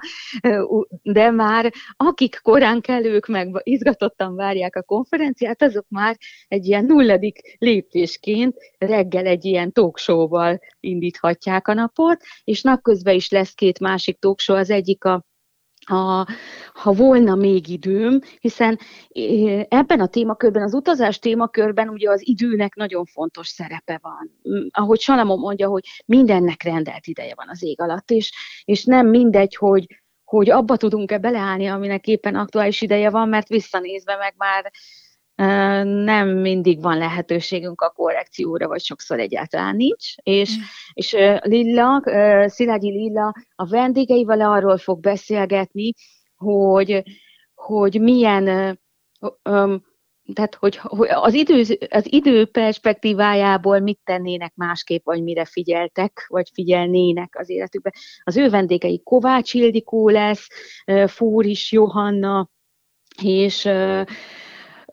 de 1.02 1.32
már 1.32 1.74
akik 1.96 2.40
korán 2.42 2.82
kelők, 2.82 3.28
meg 3.28 3.62
izgatottan 3.64 4.36
várják 4.36 4.76
a 4.76 4.84
konferenciát, 4.84 5.62
azok 5.62 5.86
már 5.90 6.18
egy 6.48 6.66
ilyen 6.66 6.86
nulladik 6.86 7.56
lépésként 7.58 8.56
reggel 8.78 9.26
egy 9.26 9.46
ilyen 9.46 9.72
talkshowval 9.72 10.60
indíthatják 10.80 11.68
a 11.68 11.74
napot, 11.74 12.22
és 12.44 12.62
napközben 12.62 13.16
is 13.16 13.30
lesz 13.30 13.54
két 13.54 13.80
másik 13.80 14.20
talkshow, 14.20 14.58
az 14.58 14.70
egyik 14.70 15.04
a 15.04 15.26
ha, 15.88 16.26
ha 16.74 16.92
volna 16.92 17.36
még 17.36 17.68
időm, 17.68 18.20
hiszen 18.40 18.80
ebben 19.68 20.00
a 20.00 20.08
témakörben, 20.08 20.64
az 20.64 20.74
utazás 20.74 21.20
témakörben 21.20 21.90
ugye 21.90 22.10
az 22.10 22.28
időnek 22.28 22.76
nagyon 22.76 23.06
fontos 23.06 23.48
szerepe 23.48 24.00
van. 24.02 24.32
Ahogy 24.72 25.00
Salamon 25.00 25.40
mondja, 25.40 25.68
hogy 25.68 25.84
mindennek 26.06 26.64
rendelt 26.64 27.08
ideje 27.08 27.34
van 27.36 27.50
az 27.50 27.64
ég 27.64 27.82
alatt, 27.82 28.12
és, 28.12 28.32
és 28.66 28.84
nem 28.84 29.08
mindegy, 29.08 29.56
hogy, 29.56 29.86
hogy 30.24 30.50
abba 30.50 30.78
tudunk-e 30.78 31.18
beleállni, 31.18 31.68
aminek 31.68 32.08
éppen 32.08 32.36
aktuális 32.36 32.82
ideje 32.82 33.10
van, 33.10 33.30
mert 33.30 33.48
visszanézve 33.48 34.16
meg 34.16 34.34
már 34.38 34.72
nem 35.84 36.28
mindig 36.28 36.82
van 36.82 36.98
lehetőségünk 36.98 37.82
a 37.82 37.90
korrekcióra, 37.90 38.68
vagy 38.68 38.82
sokszor 38.82 39.20
egyáltalán 39.20 39.76
nincs. 39.76 40.16
És, 40.16 40.58
mm. 40.58 40.62
és 40.94 41.16
Lilla, 41.42 42.04
Szilágyi 42.50 42.92
Lilla 42.92 43.34
a 43.56 43.68
vendégeivel 43.68 44.42
arról 44.42 44.78
fog 44.78 45.00
beszélgetni, 45.00 45.94
hogy, 46.36 47.04
hogy 47.56 48.02
milyen 48.02 48.78
tehát, 50.34 50.56
hogy, 50.56 50.76
hogy 50.76 51.08
az, 51.12 51.34
idő, 51.34 51.64
az 51.90 52.14
idő 52.14 52.46
perspektívájából 52.46 53.80
mit 53.80 54.00
tennének 54.04 54.56
másképp, 54.56 55.06
vagy 55.06 55.24
mire 55.24 55.46
figyeltek, 55.46 56.26
vagy 56.28 56.50
figyelnének 56.54 57.36
az 57.38 57.50
életükben. 57.50 57.94
Az 58.24 58.38
ő 58.38 58.50
vendégei 58.50 59.02
Kovács 59.04 59.54
Ildikó 59.54 60.10
lesz, 60.10 60.48
Fúris 61.08 61.72
Johanna, 61.72 62.50
és 63.22 63.70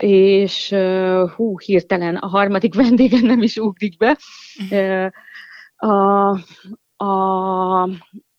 és 0.03 0.75
hú, 1.37 1.59
hirtelen 1.59 2.17
a 2.17 2.27
harmadik 2.27 2.75
vendégen 2.85 3.25
nem 3.25 3.43
is 3.43 3.57
ugrik 3.57 3.97
be. 3.97 4.19
A, 5.77 6.39
a, 7.05 7.83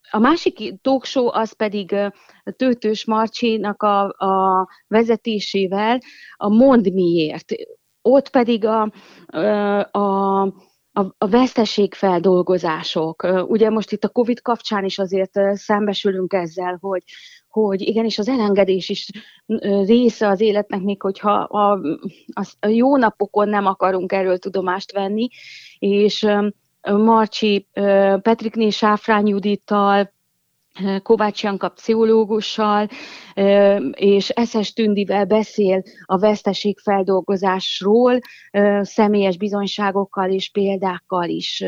a 0.09 0.19
másik 0.19 0.81
talkshow 0.81 1.27
az 1.27 1.51
pedig 1.51 1.95
Tőtős 2.55 3.05
Marcsinak 3.05 3.83
a, 3.83 4.03
a 4.03 4.67
vezetésével 4.87 5.99
a 6.35 6.49
Mond 6.49 6.93
miért. 6.93 7.53
Ott 8.01 8.29
pedig 8.29 8.65
a, 8.65 8.91
a, 9.91 10.41
a, 10.97 11.15
a 11.17 11.27
veszteségfeldolgozások. 11.27 13.23
Ugye 13.47 13.69
most 13.69 13.91
itt 13.91 14.03
a 14.03 14.09
Covid 14.09 14.41
kapcsán 14.41 14.85
is 14.85 14.99
azért 14.99 15.39
szembesülünk 15.53 16.33
ezzel, 16.33 16.77
hogy, 16.81 17.03
hogy 17.61 17.81
igenis 17.81 18.17
az 18.17 18.29
elengedés 18.29 18.89
is 18.89 19.09
része 19.85 20.27
az 20.27 20.41
életnek, 20.41 20.81
még 20.81 21.01
hogyha 21.01 21.31
a, 21.31 21.79
a, 22.59 22.67
jó 22.67 22.97
napokon 22.97 23.49
nem 23.49 23.65
akarunk 23.65 24.11
erről 24.11 24.37
tudomást 24.37 24.91
venni, 24.91 25.27
és 25.79 26.27
Marcsi 26.81 27.67
Petrikné 28.21 28.69
Sáfrány 28.69 29.27
Judittal, 29.27 30.13
Kovács 31.03 31.43
Janka 31.43 31.69
pszichológussal, 31.69 32.87
és 33.91 34.29
Eszes 34.29 34.73
Tündivel 34.73 35.25
beszél 35.25 35.83
a 36.05 36.17
veszteségfeldolgozásról, 36.17 38.19
személyes 38.81 39.37
bizonyságokkal 39.37 40.29
és 40.29 40.51
példákkal 40.51 41.29
is 41.29 41.63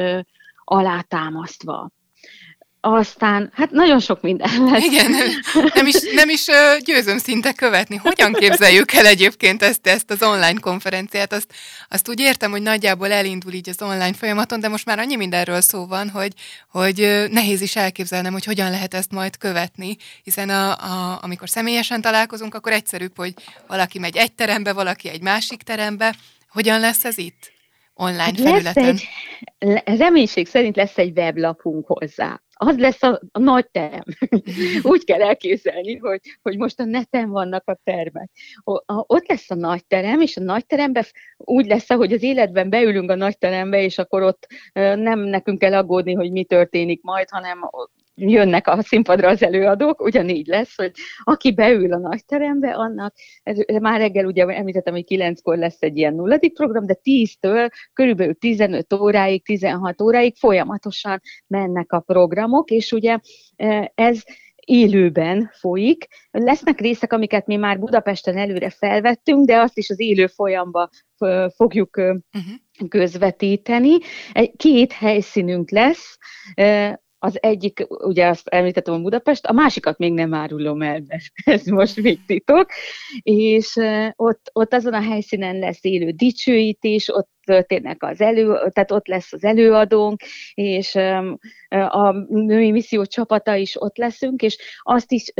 alátámasztva 0.64 1.90
aztán, 2.80 3.52
hát 3.54 3.72
nagyon 3.72 4.00
sok 4.00 4.22
minden 4.22 4.64
lesz. 4.72 4.84
Igen, 4.84 5.12
nem 5.74 5.88
is, 5.88 5.96
nem 6.14 6.30
is 6.30 6.46
győzöm 6.80 7.18
szinte 7.18 7.54
követni. 7.54 7.96
Hogyan 7.96 8.34
képzeljük 8.34 8.92
el 8.92 9.06
egyébként 9.06 9.64
ezt, 9.64 9.88
ezt 9.88 10.12
az 10.12 10.24
online 10.24 10.60
konferenciát? 10.60 11.34
Azt, 11.34 11.54
azt 11.90 12.10
úgy 12.10 12.20
értem, 12.20 12.52
hogy 12.52 12.62
nagyjából 12.62 13.12
elindul 13.12 13.54
így 13.54 13.70
az 13.70 13.82
online 13.82 14.14
folyamaton, 14.14 14.60
de 14.60 14.68
most 14.68 14.86
már 14.86 15.00
annyi 15.00 15.16
mindenről 15.16 15.62
szó 15.62 15.86
van, 15.86 16.10
hogy, 16.10 16.34
hogy 16.70 17.26
nehéz 17.32 17.62
is 17.62 17.76
elképzelnem, 17.76 18.34
hogy 18.34 18.46
hogyan 18.46 18.70
lehet 18.70 18.94
ezt 18.94 19.12
majd 19.12 19.38
követni, 19.38 19.96
hiszen 20.24 20.50
a, 20.50 20.72
a, 20.72 21.20
amikor 21.22 21.50
személyesen 21.50 22.02
találkozunk, 22.02 22.56
akkor 22.56 22.72
egyszerűbb, 22.72 23.18
hogy 23.18 23.34
valaki 23.68 24.00
megy 24.00 24.18
egy 24.18 24.34
terembe, 24.34 24.74
valaki 24.74 25.10
egy 25.10 25.22
másik 25.22 25.62
terembe. 25.62 26.16
Hogyan 26.50 26.80
lesz 26.80 27.06
ez 27.06 27.18
itt? 27.18 27.56
Online 27.94 28.24
hát 28.24 28.40
felületen? 28.40 28.84
Lesz 28.84 29.04
egy, 29.58 29.98
reménység 29.98 30.48
szerint 30.48 30.76
lesz 30.76 30.98
egy 30.98 31.18
weblapunk 31.18 31.88
hozzá 31.88 32.42
az 32.58 32.78
lesz 32.78 33.04
a, 33.04 33.22
a 33.32 33.40
nagy 33.40 33.70
terem. 33.72 34.04
Úgy 34.84 35.04
kell 35.04 35.22
elképzelni, 35.22 35.96
hogy, 35.98 36.20
hogy 36.42 36.58
most 36.58 36.80
a 36.80 36.86
neten 36.86 37.30
vannak 37.30 37.64
a 37.66 37.80
termek. 37.84 38.30
O, 38.64 38.74
a, 38.74 39.04
ott 39.08 39.28
lesz 39.28 39.50
a 39.50 39.56
nagy 39.56 39.86
terem, 39.86 40.22
és 40.22 40.38
a 40.38 40.42
nagy 40.42 40.66
teremben 40.66 41.04
úgy 41.38 41.66
lesz, 41.66 41.88
hogy 41.88 42.14
az 42.14 42.24
életben 42.24 42.70
beülünk 42.70 43.10
a 43.10 43.16
nagy 43.16 43.38
terembe, 43.38 43.82
és 43.82 43.98
akkor 43.98 44.22
ott 44.22 44.48
nem 44.74 45.20
nekünk 45.20 45.60
kell 45.60 45.74
aggódni, 45.74 46.14
hogy 46.14 46.32
mi 46.32 46.44
történik 46.44 47.02
majd, 47.02 47.30
hanem 47.30 47.70
jönnek 48.18 48.68
a 48.68 48.82
színpadra 48.82 49.30
az 49.30 49.44
előadók, 49.44 50.02
ugyanígy 50.02 50.48
lesz, 50.48 50.76
hogy 50.76 50.92
aki 51.24 51.54
beül 51.54 51.94
a 51.94 51.98
nagy 51.98 52.26
terembe, 52.26 52.72
annak, 52.74 53.14
ez, 53.44 53.58
már 53.82 54.00
reggel 54.00 54.26
ugye 54.26 54.46
említettem, 54.46 54.94
hogy 54.94 55.06
kilenckor 55.06 55.58
lesz 55.58 55.82
egy 55.82 55.98
ilyen 55.98 56.14
nulladik 56.14 56.54
program, 56.54 56.86
de 56.86 57.00
10-től 57.04 57.70
körülbelül 57.94 58.34
15 58.34 58.94
óráig, 58.94 59.46
16 59.46 60.02
óráig 60.02 60.36
folyamatosan 60.36 61.22
mennek 61.48 61.92
a 61.92 62.00
programok, 62.00 62.70
és 62.70 62.92
ugye 62.92 63.18
e, 63.56 63.92
ez 63.96 64.24
élőben 64.66 65.52
folyik. 65.54 66.08
Lesznek 66.32 66.80
részek, 66.80 67.14
amiket 67.14 67.46
mi 67.46 67.56
már 67.56 67.80
Budapesten 67.80 68.38
előre 68.38 68.70
felvettünk, 68.70 69.46
de 69.46 69.58
azt 69.60 69.78
is 69.78 69.90
az 69.90 70.00
élő 70.00 70.28
folyamba 70.28 70.90
fogjuk 71.56 71.98
uh-huh. 71.98 72.90
közvetíteni. 72.90 73.98
Két 74.56 74.92
helyszínünk 74.92 75.72
lesz, 75.72 76.18
az 77.20 77.38
egyik, 77.42 77.86
ugye 77.90 78.28
azt 78.28 78.48
említettem 78.48 78.94
a 78.94 79.00
Budapest, 79.00 79.46
a 79.46 79.54
másikat 79.54 79.98
még 79.98 80.14
nem 80.14 80.34
árulom 80.34 80.82
el, 80.82 81.04
mert 81.08 81.24
ez 81.46 81.66
most 81.66 82.02
még 82.02 82.26
titok, 82.26 82.70
és 83.22 83.76
ott, 84.16 84.50
ott 84.54 84.74
azon 84.74 84.94
a 84.94 85.02
helyszínen 85.02 85.60
lesz 85.60 85.84
élő 85.84 86.12
dicsőítés, 86.12 87.10
ott 87.10 87.30
történnek 87.46 88.04
az 88.04 88.22
elő, 88.22 88.46
tehát 88.46 88.92
ott 88.92 89.08
lesz 89.08 89.34
az 89.34 89.44
előadónk, 89.44 90.22
és 90.54 90.96
a 91.70 92.12
női 92.30 92.72
misszió 92.72 93.06
csapata 93.06 93.56
is 93.56 93.82
ott 93.82 93.98
leszünk, 93.98 94.42
és 94.42 94.58
azt 94.82 95.12
is 95.12 95.34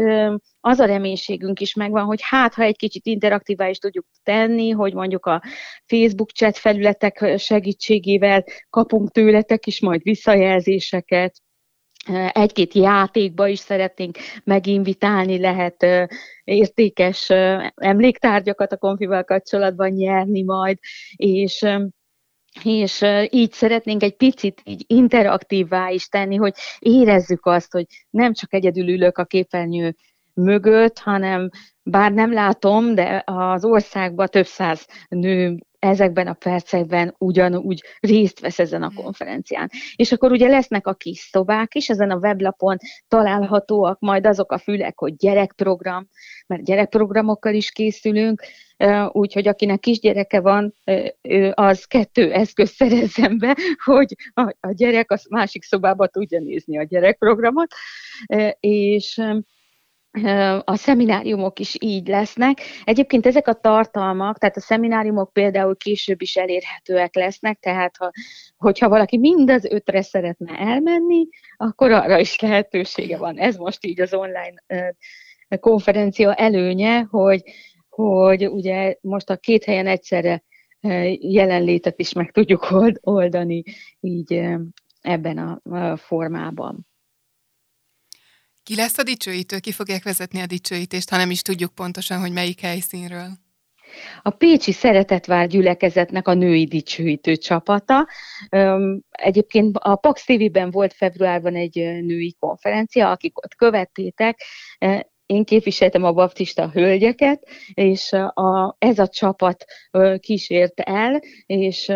az 0.60 0.80
a 0.80 0.86
reménységünk 0.86 1.60
is 1.60 1.74
megvan, 1.74 2.04
hogy 2.06 2.20
hát, 2.22 2.54
ha 2.54 2.64
egy 2.64 2.78
kicsit 2.78 3.06
interaktívá 3.06 3.70
is 3.70 3.78
tudjuk 3.78 4.06
tenni, 4.24 4.70
hogy 4.70 4.94
mondjuk 4.94 5.26
a 5.26 5.42
Facebook 5.86 6.32
chat 6.32 6.58
felületek 6.58 7.34
segítségével 7.38 8.44
kapunk 8.70 9.12
tőletek 9.12 9.68
is 9.68 9.82
majd 9.82 10.04
visszajelzéseket, 10.04 11.42
egy-két 12.32 12.74
játékba 12.74 13.48
is 13.48 13.60
szeretnénk 13.60 14.18
meginvitálni, 14.44 15.40
lehet 15.40 15.86
értékes 16.44 17.30
emléktárgyakat 17.76 18.72
a 18.72 18.78
konfival 18.78 19.24
kapcsolatban 19.24 19.90
nyerni 19.90 20.44
majd, 20.44 20.78
és 21.16 21.66
és 22.64 23.06
így 23.30 23.52
szeretnénk 23.52 24.04
egy 24.04 24.16
picit 24.16 24.62
így 24.64 24.84
interaktívvá 24.88 25.90
is 25.90 26.08
tenni, 26.08 26.36
hogy 26.36 26.54
érezzük 26.80 27.46
azt, 27.46 27.72
hogy 27.72 27.86
nem 28.10 28.34
csak 28.34 28.54
egyedül 28.54 28.90
ülök 28.90 29.18
a 29.18 29.26
képernyő 29.26 29.96
mögött, 30.34 31.00
hanem 31.00 31.50
bár 31.84 32.12
nem 32.12 32.34
látom, 32.34 32.96
de 32.96 33.24
az 33.26 33.66
országban 33.66 34.28
több 34.28 34.46
száz 34.46 34.88
nő 35.10 35.58
ezekben 35.88 36.28
a 36.28 36.34
percekben 36.34 37.16
ugyanúgy 37.18 37.84
részt 38.00 38.40
vesz 38.40 38.60
ezen 38.60 38.84
a 38.84 38.92
konferencián. 38.96 39.70
És 39.96 40.12
akkor 40.12 40.32
ugye 40.32 40.48
lesznek 40.48 40.88
a 40.88 40.94
kis 40.94 41.20
szobák 41.20 41.76
is, 41.76 41.90
ezen 41.90 42.12
a 42.12 42.18
weblapon 42.18 42.78
találhatóak 43.08 44.00
majd 44.00 44.26
azok 44.26 44.52
a 44.52 44.58
fülek, 44.58 45.00
hogy 45.00 45.16
gyerekprogram, 45.16 46.08
mert 46.48 46.64
gyerekprogramokkal 46.64 47.54
is 47.54 47.72
készülünk, 47.72 48.42
úgyhogy 49.12 49.48
akinek 49.48 49.80
kisgyereke 49.80 50.40
van, 50.40 50.74
az 51.54 51.86
kettő 51.86 52.34
eszköz 52.34 52.70
szerezzen 52.70 53.38
be, 53.38 53.56
hogy 53.84 54.16
a 54.60 54.72
gyerek 54.72 55.12
a 55.12 55.18
másik 55.30 55.64
szobába 55.64 56.08
tudja 56.08 56.40
nézni 56.40 56.78
a 56.78 56.84
gyerekprogramot, 56.84 57.68
és 58.60 59.22
a 60.64 60.76
szemináriumok 60.76 61.60
is 61.60 61.76
így 61.80 62.08
lesznek. 62.08 62.62
Egyébként 62.84 63.26
ezek 63.26 63.48
a 63.48 63.54
tartalmak, 63.54 64.38
tehát 64.38 64.58
a 64.58 64.62
szemináriumok 64.62 65.34
például 65.34 65.76
később 65.76 66.22
is 66.22 66.36
elérhetőek 66.36 67.16
lesznek, 67.16 67.60
tehát 67.60 67.98
ha, 67.98 68.12
hogyha 68.58 68.90
valaki 68.90 69.18
mind 69.18 69.50
az 69.50 69.66
ötre 69.66 70.02
szeretne 70.02 70.58
elmenni, 70.58 71.28
akkor 71.58 71.92
arra 71.92 72.20
is 72.20 72.40
lehetősége 72.40 73.18
van. 73.18 73.38
Ez 73.38 73.56
most 73.56 73.86
így 73.86 74.02
az 74.02 74.14
online 74.14 74.64
konferencia 75.60 76.34
előnye, 76.34 77.00
hogy, 77.10 77.42
hogy 77.90 78.48
ugye 78.48 78.96
most 79.02 79.30
a 79.30 79.38
két 79.38 79.64
helyen 79.64 79.88
egyszerre 79.88 80.44
jelenlétet 81.20 82.00
is 82.00 82.14
meg 82.14 82.32
tudjuk 82.32 82.68
oldani 83.02 83.64
így 84.00 84.44
ebben 85.02 85.38
a 85.64 85.98
formában. 85.98 86.88
Ki 88.68 88.76
lesz 88.76 88.98
a 88.98 89.04
dicsőítő? 89.04 89.60
Ki 89.60 89.72
fogják 89.72 90.04
vezetni 90.04 90.42
a 90.42 90.46
dicsőítést, 90.46 91.10
ha 91.10 91.18
nem 91.18 91.30
is 91.30 91.42
tudjuk 91.42 91.76
pontosan, 91.76 92.20
hogy 92.20 92.32
melyik 92.32 92.60
helyszínről? 92.60 93.28
A 94.22 94.30
Pécsi 94.30 94.72
Szeretetvár 94.72 95.48
gyülekezetnek 95.48 96.28
a 96.28 96.34
női 96.34 96.66
dicsőítő 96.66 97.36
csapata. 97.36 98.08
Egyébként 99.10 99.78
a 99.78 99.96
Pax 99.96 100.24
TV-ben 100.24 100.72
volt 100.72 100.94
februárban 100.94 101.56
egy 101.56 101.76
női 102.02 102.36
konferencia, 102.40 103.12
akik 103.12 103.38
ott 103.38 103.56
követtétek, 103.56 104.42
én 105.26 105.44
képviseltem 105.44 106.04
a 106.04 106.14
baptista 106.14 106.70
hölgyeket, 106.70 107.48
és 107.74 108.12
a, 108.34 108.76
ez 108.80 109.00
a 109.00 109.08
csapat 109.08 109.66
kísért 110.20 110.80
el, 110.80 111.22
és 111.46 111.92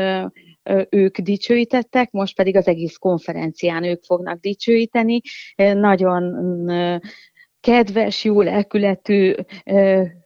ők 0.89 1.17
dicsőítettek, 1.17 2.11
most 2.11 2.35
pedig 2.35 2.55
az 2.55 2.67
egész 2.67 2.95
konferencián 2.95 3.83
ők 3.83 4.03
fognak 4.03 4.39
dicsőíteni. 4.39 5.21
Nagyon 5.55 6.33
kedves, 7.59 8.23
jó 8.23 8.41
lelkületű 8.41 9.33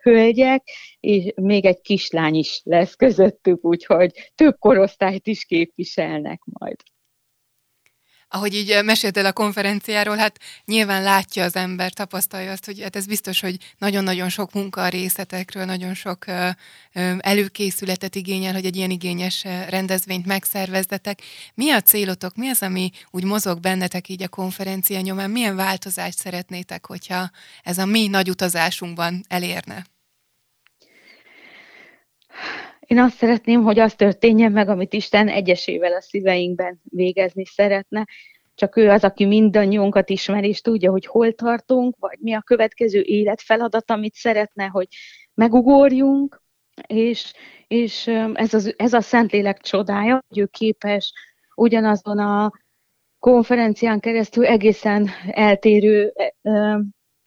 hölgyek, 0.02 0.64
és 1.00 1.32
még 1.36 1.66
egy 1.66 1.82
kislány 1.82 2.36
is 2.36 2.62
lesz 2.64 2.96
közöttük, 2.96 3.66
úgyhogy 3.66 4.32
több 4.36 4.56
korosztályt 4.60 5.28
is 5.28 5.46
képviselnek 5.46 6.42
majd 6.44 6.76
ahogy 8.28 8.56
így 8.56 8.80
meséltél 8.84 9.26
a 9.26 9.34
konferenciáról, 9.34 10.18
hát 10.18 10.40
nyilván 10.66 11.04
látja 11.04 11.44
az 11.44 11.56
ember, 11.56 11.94
tapasztalja 11.94 12.52
azt, 12.52 12.66
hogy 12.66 12.82
hát 12.82 12.96
ez 12.96 13.06
biztos, 13.06 13.40
hogy 13.40 13.58
nagyon-nagyon 13.78 14.30
sok 14.30 14.54
munka 14.54 14.82
a 14.82 14.88
részletekről, 14.88 15.66
nagyon 15.66 15.94
sok 15.94 16.26
előkészületet 17.18 18.16
igényel, 18.16 18.54
hogy 18.54 18.66
egy 18.66 18.76
ilyen 18.76 18.90
igényes 18.90 19.44
rendezvényt 19.70 20.26
megszervezdetek. 20.26 21.22
Mi 21.54 21.72
a 21.72 21.82
célotok? 21.82 22.36
Mi 22.36 22.50
az, 22.50 22.62
ami 22.62 22.90
úgy 23.12 23.24
mozog 23.24 23.60
bennetek 23.60 24.10
így 24.10 24.24
a 24.24 24.28
konferencia 24.28 25.02
nyomán? 25.02 25.30
Milyen 25.30 25.56
változást 25.56 26.18
szeretnétek, 26.18 26.86
hogyha 26.86 27.30
ez 27.64 27.78
a 27.78 27.86
mi 27.86 28.08
nagy 28.08 28.30
utazásunkban 28.30 29.26
elérne? 29.28 29.86
Én 32.86 33.00
azt 33.00 33.16
szeretném, 33.18 33.64
hogy 33.64 33.80
az 33.80 33.96
történjen 33.96 34.52
meg, 34.52 34.70
amit 34.70 34.94
Isten 34.94 35.28
egyesével 35.28 35.94
a 35.94 36.02
szíveinkben 36.02 36.82
végezni 36.84 37.46
szeretne, 37.46 38.06
csak 38.56 38.78
ő 38.78 38.90
az, 38.90 39.04
aki 39.04 39.26
mindannyiunkat 39.26 40.10
ismer, 40.10 40.44
és 40.44 40.62
tudja, 40.62 40.92
hogy 40.92 41.06
hol 41.06 41.34
tartunk, 41.34 41.96
vagy 42.00 42.18
mi 42.20 42.34
a 42.34 42.42
következő 42.42 43.02
életfeladat, 43.02 43.92
amit 43.92 44.14
szeretne, 44.14 44.66
hogy 44.66 44.88
megugorjunk, 45.34 46.42
és, 46.88 47.34
és 47.68 48.08
ez, 48.34 48.54
az, 48.54 48.74
ez 48.78 48.94
a 48.94 49.02
Szentlélek 49.02 49.62
csodája, 49.62 50.24
hogy 50.28 50.40
ő 50.40 50.46
képes 50.46 51.14
ugyanazon 51.56 52.20
a 52.20 52.52
konferencián 53.20 54.00
keresztül 54.00 54.46
egészen 54.46 55.10
eltérő 55.28 56.14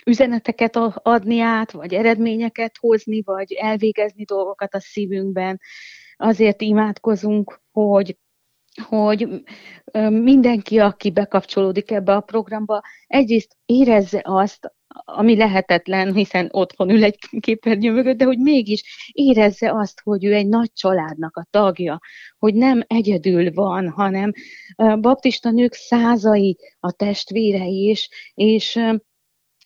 üzeneteket 0.08 0.76
adni 1.02 1.40
át, 1.40 1.70
vagy 1.70 1.94
eredményeket 1.94 2.76
hozni, 2.80 3.22
vagy 3.24 3.52
elvégezni 3.52 4.24
dolgokat 4.24 4.74
a 4.74 4.80
szívünkben. 4.80 5.60
Azért 6.16 6.62
imádkozunk, 6.62 7.60
hogy 7.72 8.16
hogy 8.82 9.42
mindenki, 10.08 10.78
aki 10.78 11.10
bekapcsolódik 11.10 11.90
ebbe 11.90 12.14
a 12.14 12.20
programba, 12.20 12.82
egyrészt 13.06 13.56
érezze 13.66 14.20
azt, 14.24 14.72
ami 15.04 15.36
lehetetlen, 15.36 16.14
hiszen 16.14 16.48
otthon 16.52 16.90
ül 16.90 17.04
egy 17.04 17.18
képernyő 17.40 17.92
mögött, 17.92 18.16
de 18.16 18.24
hogy 18.24 18.38
mégis 18.38 19.10
érezze 19.12 19.72
azt, 19.72 20.00
hogy 20.00 20.24
ő 20.24 20.34
egy 20.34 20.48
nagy 20.48 20.72
családnak 20.72 21.36
a 21.36 21.46
tagja, 21.50 21.98
hogy 22.38 22.54
nem 22.54 22.82
egyedül 22.86 23.52
van, 23.52 23.88
hanem 23.88 24.32
baptista 25.00 25.50
nők 25.50 25.72
százai 25.72 26.56
a 26.80 26.92
testvérei 26.92 27.88
is, 27.88 28.08
és 28.34 28.80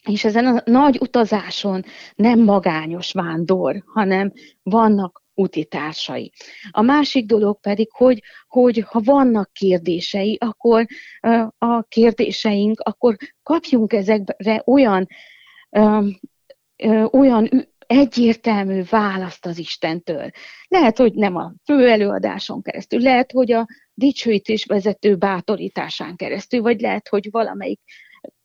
és 0.07 0.25
ezen 0.25 0.47
a 0.47 0.63
nagy 0.65 0.99
utazáson 1.01 1.85
nem 2.15 2.41
magányos 2.41 3.13
vándor, 3.13 3.83
hanem 3.87 4.33
vannak 4.63 5.23
utitársai. 5.35 6.33
A 6.71 6.83
másik 6.83 7.27
dolog 7.27 7.61
pedig, 7.61 7.89
hogy, 7.91 8.23
hogy 8.47 8.85
ha 8.89 9.01
vannak 9.05 9.53
kérdései, 9.53 10.39
akkor 10.41 10.87
a 11.59 11.83
kérdéseink, 11.83 12.81
akkor 12.81 13.17
kapjunk 13.43 13.93
ezekre 13.93 14.63
olyan, 14.67 15.07
olyan 17.11 17.49
egyértelmű 17.87 18.83
választ 18.91 19.47
az 19.47 19.59
Istentől. 19.59 20.31
Lehet, 20.69 20.99
hogy 20.99 21.15
nem 21.15 21.37
a 21.37 21.53
fő 21.65 21.89
előadáson 21.89 22.63
keresztül, 22.63 23.01
lehet, 23.01 23.33
hogy 23.33 23.53
a 23.53 23.67
dicsőítés 23.95 24.65
vezető 24.65 25.17
bátorításán 25.17 26.17
keresztül, 26.17 26.61
vagy 26.63 26.81
lehet, 26.81 27.09
hogy 27.09 27.29
valamelyik 27.31 27.81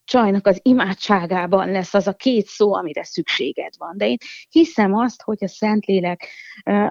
csajnak 0.08 0.48
az 0.48 0.60
imádságában 0.64 1.72
lesz 1.72 1.94
az 1.94 2.08
a 2.08 2.14
két 2.14 2.46
szó, 2.46 2.74
amire 2.74 3.04
szükséged 3.04 3.74
van. 3.78 3.94
De 3.98 4.08
én 4.08 4.18
hiszem 4.50 4.94
azt, 4.94 5.22
hogy 5.22 5.38
a 5.40 5.48
Szentlélek 5.48 6.28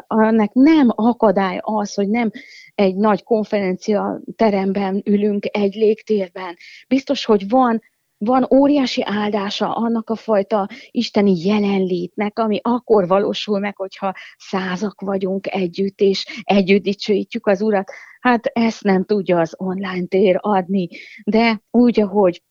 annak 0.07 0.53
nem 0.53 0.89
akadály 0.95 1.59
az, 1.61 1.95
hogy 1.95 2.09
nem 2.09 2.31
egy 2.75 2.97
nagy 2.97 3.23
konferencia 3.23 4.21
teremben 4.37 5.03
ülünk 5.05 5.47
egy 5.51 5.75
légtérben. 5.75 6.57
Biztos, 6.89 7.25
hogy 7.25 7.49
van 7.49 7.83
van 8.19 8.47
óriási 8.55 9.03
áldása 9.05 9.75
annak 9.75 10.11
a 10.11 10.15
fajta 10.15 10.69
isteni 10.91 11.45
jelenlétnek, 11.45 12.39
ami 12.39 12.59
akkor 12.63 13.07
valósul 13.07 13.59
meg, 13.59 13.77
hogyha 13.77 14.15
százak 14.37 15.01
vagyunk 15.01 15.53
együtt, 15.55 16.01
és 16.01 16.43
együtt 16.43 16.83
dicsőítjük 16.83 17.47
az 17.47 17.63
Urat. 17.63 17.91
Hát 18.21 18.47
ezt 18.47 18.83
nem 18.83 19.05
tudja 19.05 19.39
az 19.39 19.55
online 19.59 20.07
tér 20.07 20.39
adni, 20.41 20.89
de 21.25 21.63
úgy, 21.71 22.01
ahogy 22.01 22.43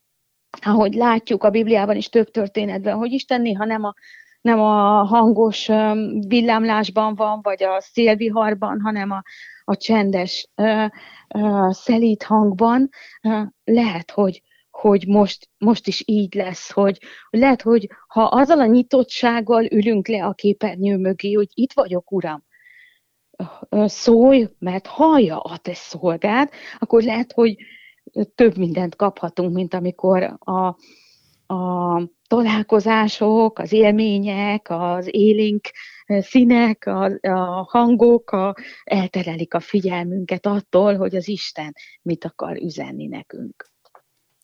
ahogy 0.62 0.94
látjuk 0.94 1.44
a 1.44 1.50
Bibliában 1.50 1.96
is 1.96 2.10
több 2.10 2.32
történetben, 2.32 2.96
hogy 2.96 3.12
Isten 3.12 3.42
néha 3.42 3.66
nem 3.66 3.84
a, 3.84 3.94
nem 4.42 4.60
a 4.60 5.04
hangos 5.04 5.66
villámlásban 6.28 7.16
van, 7.16 7.40
vagy 7.42 7.64
a 7.64 7.82
szélviharban, 7.82 8.82
hanem 8.82 9.12
a, 9.12 9.22
a 9.64 9.76
csendes, 9.76 10.50
szelít 11.70 12.24
hangban. 12.24 12.90
Lehet, 13.64 14.12
hogy, 14.12 14.42
hogy 14.70 15.08
most, 15.08 15.50
most 15.58 15.88
is 15.88 16.04
így 16.06 16.34
lesz, 16.34 16.72
hogy 16.72 16.98
lehet, 17.30 17.62
hogy 17.62 17.90
ha 18.08 18.24
azzal 18.24 18.60
a 18.60 18.66
nyitottsággal 18.66 19.66
ülünk 19.66 20.08
le 20.08 20.26
a 20.26 20.34
képernyő 20.34 20.98
mögé, 20.98 21.34
hogy 21.34 21.50
itt 21.54 21.74
vagyok, 21.74 22.12
Uram, 22.12 22.44
szólj, 23.86 24.48
mert 24.60 24.88
hallja 24.88 25.40
a 25.40 25.58
te 25.58 25.74
szolgád, 25.74 26.50
akkor 26.80 27.02
lehet, 27.02 27.32
hogy 27.32 27.56
több 28.36 28.58
mindent 28.58 28.96
kaphatunk, 28.96 29.54
mint 29.54 29.74
amikor 29.74 30.38
a, 30.40 30.76
a 31.54 32.02
találkozások, 32.28 33.60
az 33.60 33.72
élmények, 33.72 34.70
az 34.70 35.08
élénk 35.12 35.70
színek, 36.06 36.86
a, 36.86 37.12
a 37.22 37.68
hangok 37.70 38.32
a, 38.32 38.56
elterelik 38.84 39.54
a 39.54 39.60
figyelmünket 39.60 40.46
attól, 40.46 40.98
hogy 40.98 41.16
az 41.16 41.28
Isten 41.28 41.74
mit 42.02 42.26
akar 42.26 42.58
üzenni 42.58 43.08
nekünk. 43.08 43.70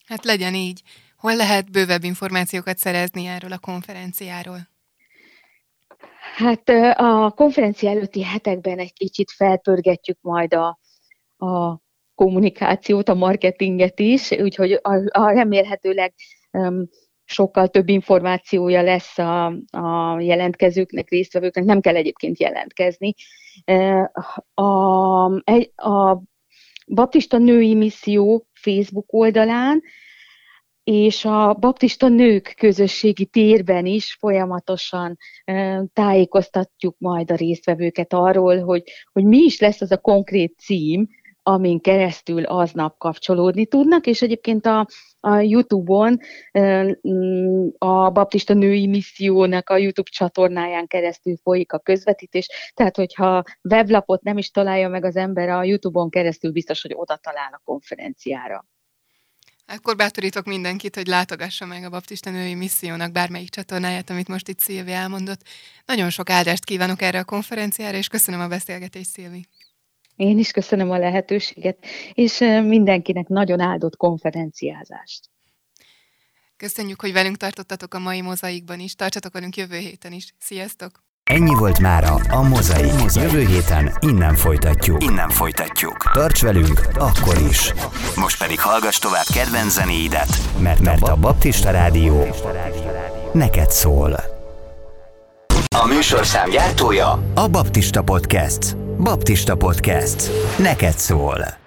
Hát 0.06 0.26
legyen 0.26 0.54
így. 0.54 0.82
Hol 1.18 1.36
lehet 1.36 1.72
bővebb 1.72 2.04
információkat 2.04 2.78
szerezni 2.78 3.26
erről 3.26 3.52
a 3.52 3.60
konferenciáról? 3.60 4.70
Hát 6.36 6.70
a 6.98 7.32
konferencia 7.36 7.90
előtti 7.90 8.24
hetekben 8.24 8.80
egy 8.80 8.94
kicsit 8.94 9.32
felpörgetjük 9.32 10.18
majd 10.22 10.54
a, 10.54 10.80
a 11.38 11.82
kommunikációt, 12.22 13.10
a 13.10 13.14
marketinget 13.14 14.00
is, 14.00 14.32
úgyhogy 14.32 14.72
a, 14.72 15.20
a 15.20 15.32
remélhetőleg 15.32 16.14
um, 16.52 16.88
sokkal 17.26 17.68
több 17.68 17.90
információja 17.90 18.82
lesz 18.82 19.18
a, 19.18 19.46
a 19.72 20.20
jelentkezőknek, 20.20 21.10
résztvevőknek, 21.10 21.64
nem 21.64 21.82
kell 21.82 21.96
egyébként 21.96 22.40
jelentkezni. 22.40 23.14
A, 24.54 24.64
a 25.76 26.22
Baptista 26.88 27.38
Női 27.38 27.76
Misszió 27.76 28.48
Facebook 28.54 29.14
oldalán 29.14 29.82
és 30.84 31.26
a 31.26 31.54
baptista 31.54 32.08
nők 32.08 32.54
közösségi 32.58 33.26
térben 33.26 33.86
is 33.86 34.18
folyamatosan 34.20 35.18
tájékoztatjuk 35.94 36.96
majd 36.98 37.32
a 37.32 37.36
résztvevőket 37.36 38.14
arról, 38.14 38.60
hogy, 38.60 38.84
hogy 39.12 39.24
mi 39.24 39.38
is 39.38 39.60
lesz 39.60 39.82
az 39.82 39.92
a 39.92 39.98
konkrét 39.98 40.54
cím, 40.58 41.08
amin 41.44 41.82
keresztül 41.82 42.44
aznap 42.44 42.98
kapcsolódni 42.98 43.66
tudnak, 43.66 44.06
és 44.06 44.22
egyébként 44.22 44.66
a, 44.66 44.88
a 45.20 45.36
YouTube-on 45.36 46.20
mm, 47.08 47.68
a 47.78 48.10
Baptista 48.10 48.54
Női 48.54 48.88
Missziónak 48.88 49.70
a 49.70 49.78
YouTube 49.78 50.10
csatornáján 50.10 50.88
keresztül 50.88 51.36
folyik 51.44 51.74
a 51.74 51.80
közvetítés, 51.80 52.72
tehát 52.74 52.96
hogyha 52.96 53.44
weblapot 53.62 54.22
nem 54.22 54.38
is 54.38 54.52
találja 54.52 54.90
meg 54.90 55.06
az 55.06 55.16
ember 55.16 55.50
a 55.50 55.64
YouTube-on 55.64 56.10
keresztül, 56.10 56.52
biztos, 56.52 56.82
hogy 56.82 56.94
oda 56.96 57.16
talál 57.16 57.50
a 57.52 57.62
konferenciára. 57.64 58.66
Akkor 59.66 59.96
bátorítok 59.96 60.46
mindenkit, 60.46 60.96
hogy 60.96 61.08
látogassa 61.08 61.66
meg 61.66 61.84
a 61.84 61.90
Baptista 61.90 62.30
Női 62.30 62.56
Missziónak 62.56 63.12
bármelyik 63.12 63.50
csatornáját, 63.50 64.10
amit 64.10 64.28
most 64.28 64.48
itt 64.48 64.60
Szilvi 64.60 64.92
elmondott. 64.92 65.42
Nagyon 65.86 66.10
sok 66.10 66.30
áldást 66.30 66.66
kívánok 66.66 67.02
erre 67.02 67.20
a 67.20 67.24
konferenciára, 67.24 67.98
és 67.98 68.08
köszönöm 68.08 68.40
a 68.40 68.48
beszélgetést, 68.48 69.10
Szilvi. 69.10 69.46
Én 70.16 70.38
is 70.38 70.52
köszönöm 70.52 70.92
a 70.92 70.98
lehetőséget, 70.98 71.78
és 72.14 72.38
mindenkinek 72.64 73.28
nagyon 73.28 73.60
áldott 73.60 73.96
konferenciázást. 73.96 75.30
Köszönjük, 76.58 77.02
hogy 77.02 77.14
velünk 77.14 77.38
tartottatok 77.38 77.94
a 77.94 78.00
mai 78.00 78.22
mozaikban 78.22 78.80
is. 78.80 78.96
Tartsatok 78.96 79.34
velünk 79.34 79.56
jövő 79.56 79.78
héten 79.78 80.12
is. 80.12 80.34
Sziasztok! 80.40 81.04
Ennyi 81.24 81.56
volt 81.56 81.80
mára 81.80 82.14
a 82.14 82.42
Mozaik. 82.42 82.94
Mozaik. 82.94 83.32
Jövő 83.32 83.46
héten 83.46 83.98
innen 84.00 84.36
folytatjuk. 84.36 85.04
Innen 85.04 85.30
folytatjuk. 85.30 85.98
Tarts 86.14 86.42
velünk 86.42 86.82
akkor 86.96 87.38
is. 87.50 87.74
Most 88.16 88.38
pedig 88.40 88.60
hallgass 88.60 89.00
tovább 89.00 89.26
kedvenc 89.34 89.74
zenéidet, 89.74 90.30
mert, 90.60 90.80
mert 90.80 91.08
a 91.08 91.16
Baptista 91.16 91.72
Rádió 91.72 92.26
neked 93.34 93.70
szól. 93.70 94.41
A 95.76 95.88
műsorszám 95.88 96.50
gyártója 96.50 97.24
a 97.36 97.48
Baptista 97.48 98.02
Podcast. 98.02 98.76
Baptista 98.98 99.56
Podcast. 99.56 100.32
Neked 100.58 100.98
szól. 100.98 101.61